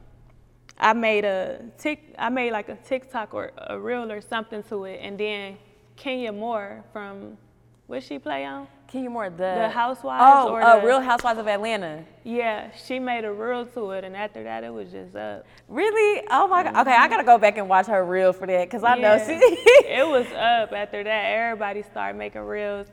I 0.78 0.94
made 0.94 1.26
a 1.26 1.60
tick. 1.78 2.16
I 2.18 2.30
made 2.30 2.52
like 2.52 2.70
a 2.70 2.76
TikTok 2.76 3.34
or 3.34 3.52
a 3.58 3.78
reel 3.78 4.12
or 4.12 4.22
something 4.22 4.64
to 4.64 4.86
it, 4.86 5.00
and 5.02 5.18
then 5.20 5.58
Kenya 5.96 6.32
Moore 6.32 6.84
from 6.94 7.38
what 7.90 8.04
she 8.04 8.20
play 8.20 8.46
on? 8.46 8.68
Kenya 8.88 9.10
Moore, 9.10 9.30
the, 9.30 9.38
The 9.38 9.70
Housewives 9.70 10.24
Oh, 10.26 10.50
or 10.54 10.62
uh, 10.64 10.80
the- 10.80 10.86
Real 10.88 11.00
Housewives 11.02 11.40
of 11.40 11.48
Atlanta. 11.48 12.04
Yeah, 12.24 12.72
she 12.72 12.98
made 13.00 13.24
a 13.26 13.32
reel 13.32 13.66
to 13.66 13.92
it, 13.92 14.04
and 14.04 14.16
after 14.16 14.44
that, 14.44 14.64
it 14.64 14.74
was 14.74 14.90
just 14.92 15.16
up. 15.16 15.46
Really? 15.68 16.24
Oh 16.32 16.48
my 16.48 16.64
god. 16.64 16.76
Okay, 16.78 16.96
I 16.96 17.08
gotta 17.08 17.24
go 17.24 17.38
back 17.38 17.58
and 17.58 17.68
watch 17.70 17.88
her 17.88 18.04
reel 18.06 18.32
for 18.34 18.48
that 18.48 18.66
because 18.66 18.84
I 18.84 18.96
know 18.96 19.18
she. 19.18 19.34
it 19.34 20.08
was 20.08 20.26
up 20.28 20.72
after 20.72 21.04
that. 21.04 21.26
Everybody 21.26 21.84
started 21.84 22.18
making 22.18 22.42
reels. 22.42 22.88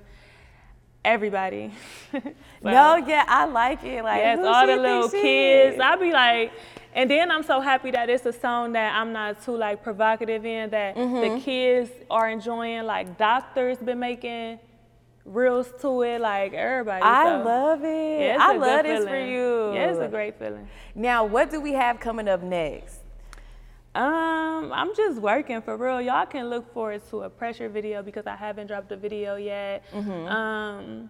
Everybody. 1.04 1.72
So, 2.62 2.70
no, 2.72 2.96
yeah, 2.96 3.24
I 3.28 3.44
like 3.44 3.84
it. 3.84 4.02
Like 4.02 4.18
Yes, 4.22 4.38
all 4.42 4.66
the 4.66 4.76
little 4.76 5.08
kids. 5.08 5.74
is? 5.76 5.80
I 5.80 5.94
be 5.94 6.10
like, 6.10 6.50
and 6.94 7.08
then 7.08 7.30
I'm 7.30 7.44
so 7.44 7.60
happy 7.60 7.92
that 7.92 8.10
it's 8.10 8.26
a 8.26 8.32
song 8.32 8.72
that 8.72 8.92
I'm 8.98 9.12
not 9.12 9.40
too 9.44 9.56
like 9.56 9.84
provocative 9.84 10.44
in. 10.44 10.70
That 10.70 10.96
Mm-hmm. 10.96 11.34
the 11.36 11.40
kids 11.42 11.90
are 12.10 12.28
enjoying. 12.28 12.82
Like 12.84 13.16
doctors 13.18 13.78
been 13.78 14.00
making 14.00 14.58
reels 15.26 15.72
to 15.82 16.02
it. 16.02 16.20
Like 16.20 16.54
everybody. 16.54 17.02
I 17.02 17.24
so, 17.24 17.44
love 17.44 17.84
it. 17.84 18.20
yeah, 18.20 18.36
I 18.40 18.56
love 18.56 18.84
this 18.84 19.04
for 19.04 19.18
you. 19.18 19.74
Yeah, 19.74 19.90
it's 19.90 19.98
a 19.98 20.08
great 20.08 20.38
feeling. 20.38 20.68
Now, 20.94 21.24
what 21.24 21.50
do 21.50 21.60
we 21.60 21.72
have 21.72 22.00
coming 22.00 22.28
up 22.28 22.42
next? 22.42 23.00
Um, 23.94 24.72
I'm 24.74 24.94
just 24.94 25.20
working 25.20 25.62
for 25.62 25.76
real. 25.76 26.02
Y'all 26.02 26.26
can 26.26 26.50
look 26.50 26.72
forward 26.74 27.00
to 27.10 27.22
a 27.22 27.30
pressure 27.30 27.68
video 27.70 28.02
because 28.02 28.26
I 28.26 28.36
haven't 28.36 28.66
dropped 28.66 28.92
a 28.92 28.96
video 28.96 29.36
yet. 29.36 29.84
Um, 29.94 31.08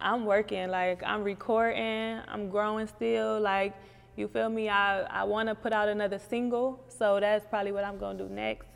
I'm 0.00 0.24
working, 0.24 0.68
like 0.68 1.02
I'm 1.04 1.24
recording, 1.24 2.20
I'm 2.28 2.50
growing 2.50 2.86
still. 2.86 3.40
Like, 3.40 3.74
you 4.16 4.28
feel 4.28 4.48
me? 4.48 4.68
I, 4.68 5.02
I 5.02 5.24
want 5.24 5.48
to 5.48 5.56
put 5.56 5.72
out 5.72 5.88
another 5.88 6.20
single, 6.20 6.84
so 6.88 7.18
that's 7.18 7.46
probably 7.46 7.72
what 7.72 7.84
I'm 7.84 7.98
gonna 7.98 8.18
do 8.18 8.28
next, 8.28 8.68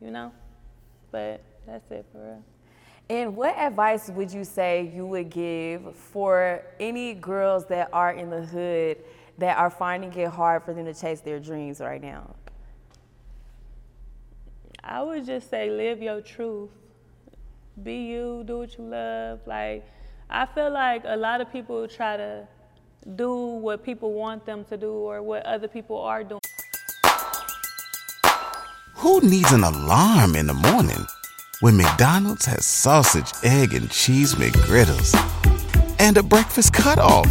you 0.00 0.10
know? 0.10 0.32
But 1.10 1.42
that's 1.66 1.90
it 1.90 2.04
for 2.12 2.18
real. 2.18 2.44
And 3.10 3.36
what 3.36 3.56
advice 3.58 4.08
would 4.08 4.32
you 4.32 4.44
say 4.44 4.90
you 4.94 5.06
would 5.06 5.28
give 5.28 5.94
for 5.94 6.62
any 6.80 7.12
girls 7.12 7.66
that 7.66 7.90
are 7.92 8.12
in 8.12 8.30
the 8.30 8.42
hood 8.42 8.98
that 9.36 9.58
are 9.58 9.68
finding 9.68 10.12
it 10.14 10.28
hard 10.28 10.62
for 10.62 10.72
them 10.72 10.86
to 10.86 10.94
chase 10.94 11.20
their 11.20 11.38
dreams 11.38 11.80
right 11.80 12.00
now? 12.00 12.34
I 14.82 15.02
would 15.02 15.26
just 15.26 15.50
say 15.50 15.70
live 15.70 16.00
your 16.00 16.22
truth. 16.22 16.70
Be 17.82 18.06
you, 18.06 18.42
do 18.46 18.58
what 18.58 18.78
you 18.78 18.84
love. 18.84 19.40
Like 19.46 19.86
I 20.30 20.46
feel 20.46 20.70
like 20.70 21.02
a 21.04 21.16
lot 21.16 21.42
of 21.42 21.52
people 21.52 21.86
try 21.86 22.16
to 22.16 22.48
do 23.16 23.34
what 23.36 23.84
people 23.84 24.14
want 24.14 24.46
them 24.46 24.64
to 24.64 24.78
do 24.78 24.92
or 24.92 25.22
what 25.22 25.44
other 25.44 25.68
people 25.68 25.98
are 25.98 26.24
doing. 26.24 26.40
Who 28.94 29.20
needs 29.20 29.52
an 29.52 29.64
alarm 29.64 30.36
in 30.36 30.46
the 30.46 30.54
morning 30.54 31.06
when 31.64 31.78
McDonald's 31.78 32.44
has 32.44 32.66
sausage, 32.66 33.32
egg, 33.42 33.72
and 33.72 33.90
cheese 33.90 34.34
McGriddles 34.34 35.16
and 35.98 36.18
a 36.18 36.22
breakfast 36.22 36.74
cutoff? 36.74 37.24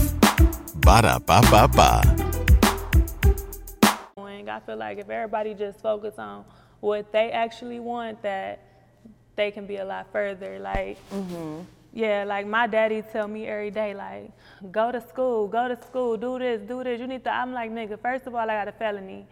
Ba 0.78 1.04
da 1.04 1.20
ba 1.20 1.40
ba 1.52 1.68
ba. 1.68 2.02
I 4.18 4.60
feel 4.66 4.78
like 4.78 4.98
if 4.98 5.08
everybody 5.12 5.54
just 5.54 5.82
focus 5.82 6.16
on 6.18 6.46
what 6.80 7.12
they 7.12 7.30
actually 7.32 7.80
want, 7.80 8.24
that 8.24 8.60
they 9.36 9.52
can 9.52 9.68
be 9.68 9.78
a 9.78 9.86
lot 9.86 10.12
further. 10.12 10.58
Like, 10.58 10.98
mm-hmm. 11.12 11.62
yeah, 11.94 12.24
like 12.24 12.48
my 12.48 12.66
daddy 12.66 13.04
tell 13.04 13.28
me 13.28 13.46
every 13.46 13.70
day, 13.70 13.94
like, 13.94 14.32
go 14.72 14.92
to 14.92 15.02
school, 15.02 15.48
go 15.48 15.68
to 15.68 15.80
school, 15.84 16.18
do 16.18 16.40
this, 16.40 16.60
do 16.68 16.84
this. 16.84 17.00
You 17.00 17.06
need 17.06 17.24
to. 17.26 17.32
I'm 17.32 17.54
like, 17.54 17.70
nigga. 17.70 18.00
First 18.00 18.26
of 18.26 18.34
all, 18.34 18.50
I 18.50 18.56
got 18.56 18.68
a 18.68 18.72
felony, 18.72 19.28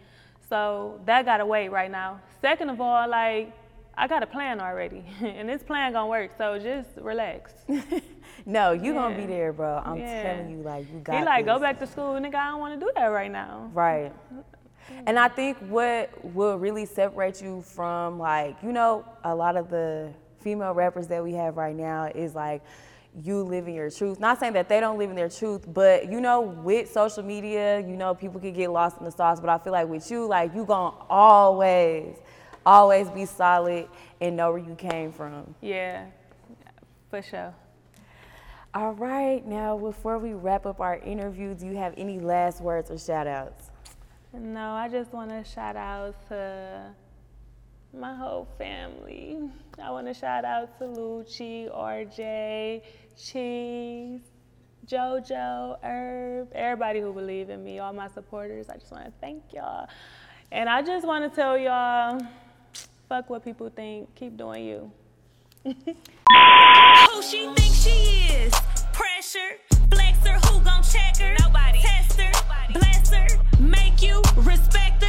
so 0.47 0.99
that 1.07 1.25
gotta 1.25 1.45
wait 1.45 1.69
right 1.69 1.89
now. 1.89 2.21
Second 2.39 2.69
of 2.69 2.79
all, 2.79 3.09
like, 3.09 3.51
I 3.97 4.07
got 4.07 4.23
a 4.23 4.27
plan 4.27 4.59
already, 4.59 5.03
and 5.21 5.47
this 5.47 5.63
plan 5.63 5.93
gonna 5.93 6.07
work. 6.07 6.31
So 6.37 6.57
just 6.59 6.89
relax. 6.97 7.53
No, 8.45 8.71
you 8.71 8.93
gonna 8.93 9.15
be 9.15 9.25
there, 9.27 9.53
bro. 9.53 9.81
I'm 9.85 9.97
Yeah. 9.97 10.23
telling 10.23 10.49
you, 10.49 10.63
like 10.63 10.91
you 10.91 10.99
got. 10.99 11.19
He 11.19 11.25
like, 11.25 11.45
go 11.45 11.59
back 11.59 11.77
to 11.79 11.85
school, 11.85 12.13
nigga. 12.13 12.35
I 12.35 12.49
don't 12.49 12.59
want 12.59 12.79
to 12.79 12.83
do 12.83 12.91
that 12.95 13.05
right 13.07 13.31
now. 13.31 13.69
Right. 13.73 14.11
Mm-hmm. 14.33 15.03
And 15.05 15.19
I 15.19 15.27
think 15.27 15.57
what 15.69 16.09
will 16.33 16.57
really 16.57 16.85
separate 16.85 17.41
you 17.41 17.61
from 17.61 18.17
like, 18.17 18.57
you 18.63 18.71
know, 18.71 19.05
a 19.23 19.35
lot 19.35 19.57
of 19.57 19.69
the 19.69 20.11
female 20.39 20.73
rappers 20.73 21.07
that 21.07 21.23
we 21.23 21.33
have 21.33 21.55
right 21.57 21.75
now 21.75 22.05
is 22.15 22.33
like 22.33 22.63
you 23.13 23.43
living 23.43 23.75
your 23.75 23.91
truth. 23.91 24.19
Not 24.19 24.39
saying 24.39 24.53
that 24.53 24.67
they 24.69 24.79
don't 24.79 24.97
live 24.97 25.09
in 25.11 25.15
their 25.15 25.29
truth, 25.29 25.71
but 25.71 26.09
you 26.11 26.19
know, 26.19 26.41
with 26.41 26.89
social 26.91 27.23
media, 27.23 27.79
you 27.79 27.95
know, 27.95 28.15
people 28.15 28.39
can 28.39 28.53
get 28.53 28.71
lost 28.71 28.97
in 28.97 29.03
the 29.05 29.11
sauce. 29.11 29.39
But 29.39 29.49
I 29.49 29.57
feel 29.59 29.73
like 29.73 29.87
with 29.87 30.09
you, 30.09 30.25
like 30.25 30.55
you 30.55 30.65
gonna 30.65 30.95
always, 31.09 32.17
always 32.65 33.09
be 33.09 33.25
solid 33.25 33.87
and 34.19 34.35
know 34.35 34.51
where 34.51 34.59
you 34.59 34.75
came 34.75 35.11
from. 35.11 35.55
Yeah, 35.61 36.05
for 37.09 37.21
sure. 37.21 37.53
All 38.73 38.93
right, 38.93 39.45
now 39.45 39.77
before 39.77 40.17
we 40.17 40.33
wrap 40.33 40.65
up 40.65 40.79
our 40.79 40.97
interview, 40.97 41.53
do 41.53 41.65
you 41.65 41.75
have 41.75 41.93
any 41.97 42.19
last 42.19 42.61
words 42.61 42.89
or 42.89 42.97
shout 42.97 43.27
outs? 43.27 43.69
No, 44.33 44.71
I 44.71 44.87
just 44.87 45.11
want 45.11 45.29
to 45.29 45.43
shout 45.43 45.75
out 45.75 46.15
to 46.29 46.93
my 47.93 48.15
whole 48.15 48.47
family. 48.57 49.39
I 49.81 49.91
want 49.91 50.07
to 50.07 50.13
shout 50.13 50.45
out 50.45 50.77
to 50.79 50.85
Lucci, 50.85 51.69
RJ, 51.69 52.81
Cheese, 53.17 54.21
JoJo, 54.87 55.77
Herb, 55.83 56.49
everybody 56.53 57.01
who 57.01 57.11
believe 57.13 57.49
in 57.49 57.63
me, 57.63 57.79
all 57.79 57.91
my 57.91 58.07
supporters. 58.07 58.69
I 58.69 58.77
just 58.77 58.91
want 58.91 59.05
to 59.05 59.11
thank 59.19 59.43
y'all. 59.51 59.87
And 60.51 60.69
I 60.69 60.81
just 60.81 61.05
want 61.05 61.29
to 61.29 61.35
tell 61.35 61.57
y'all, 61.57 62.21
Fuck 63.11 63.29
what 63.29 63.43
people 63.43 63.69
think. 63.69 64.15
Keep 64.15 64.37
doing 64.37 64.63
you. 64.63 64.89
who 65.65 67.21
she 67.21 67.53
she 67.57 67.89
is? 68.31 68.53
Pressure, 68.93 69.57
flexer, 69.89 70.39
who 70.45 70.63
gon' 70.63 70.81
check 70.81 71.17
her? 71.17 71.35
Nobody. 71.41 71.81
Test 71.81 72.21
her, 72.21 72.31
bless 72.71 73.13
her, 73.13 73.27
make 73.59 74.01
you 74.01 74.21
respect 74.37 75.00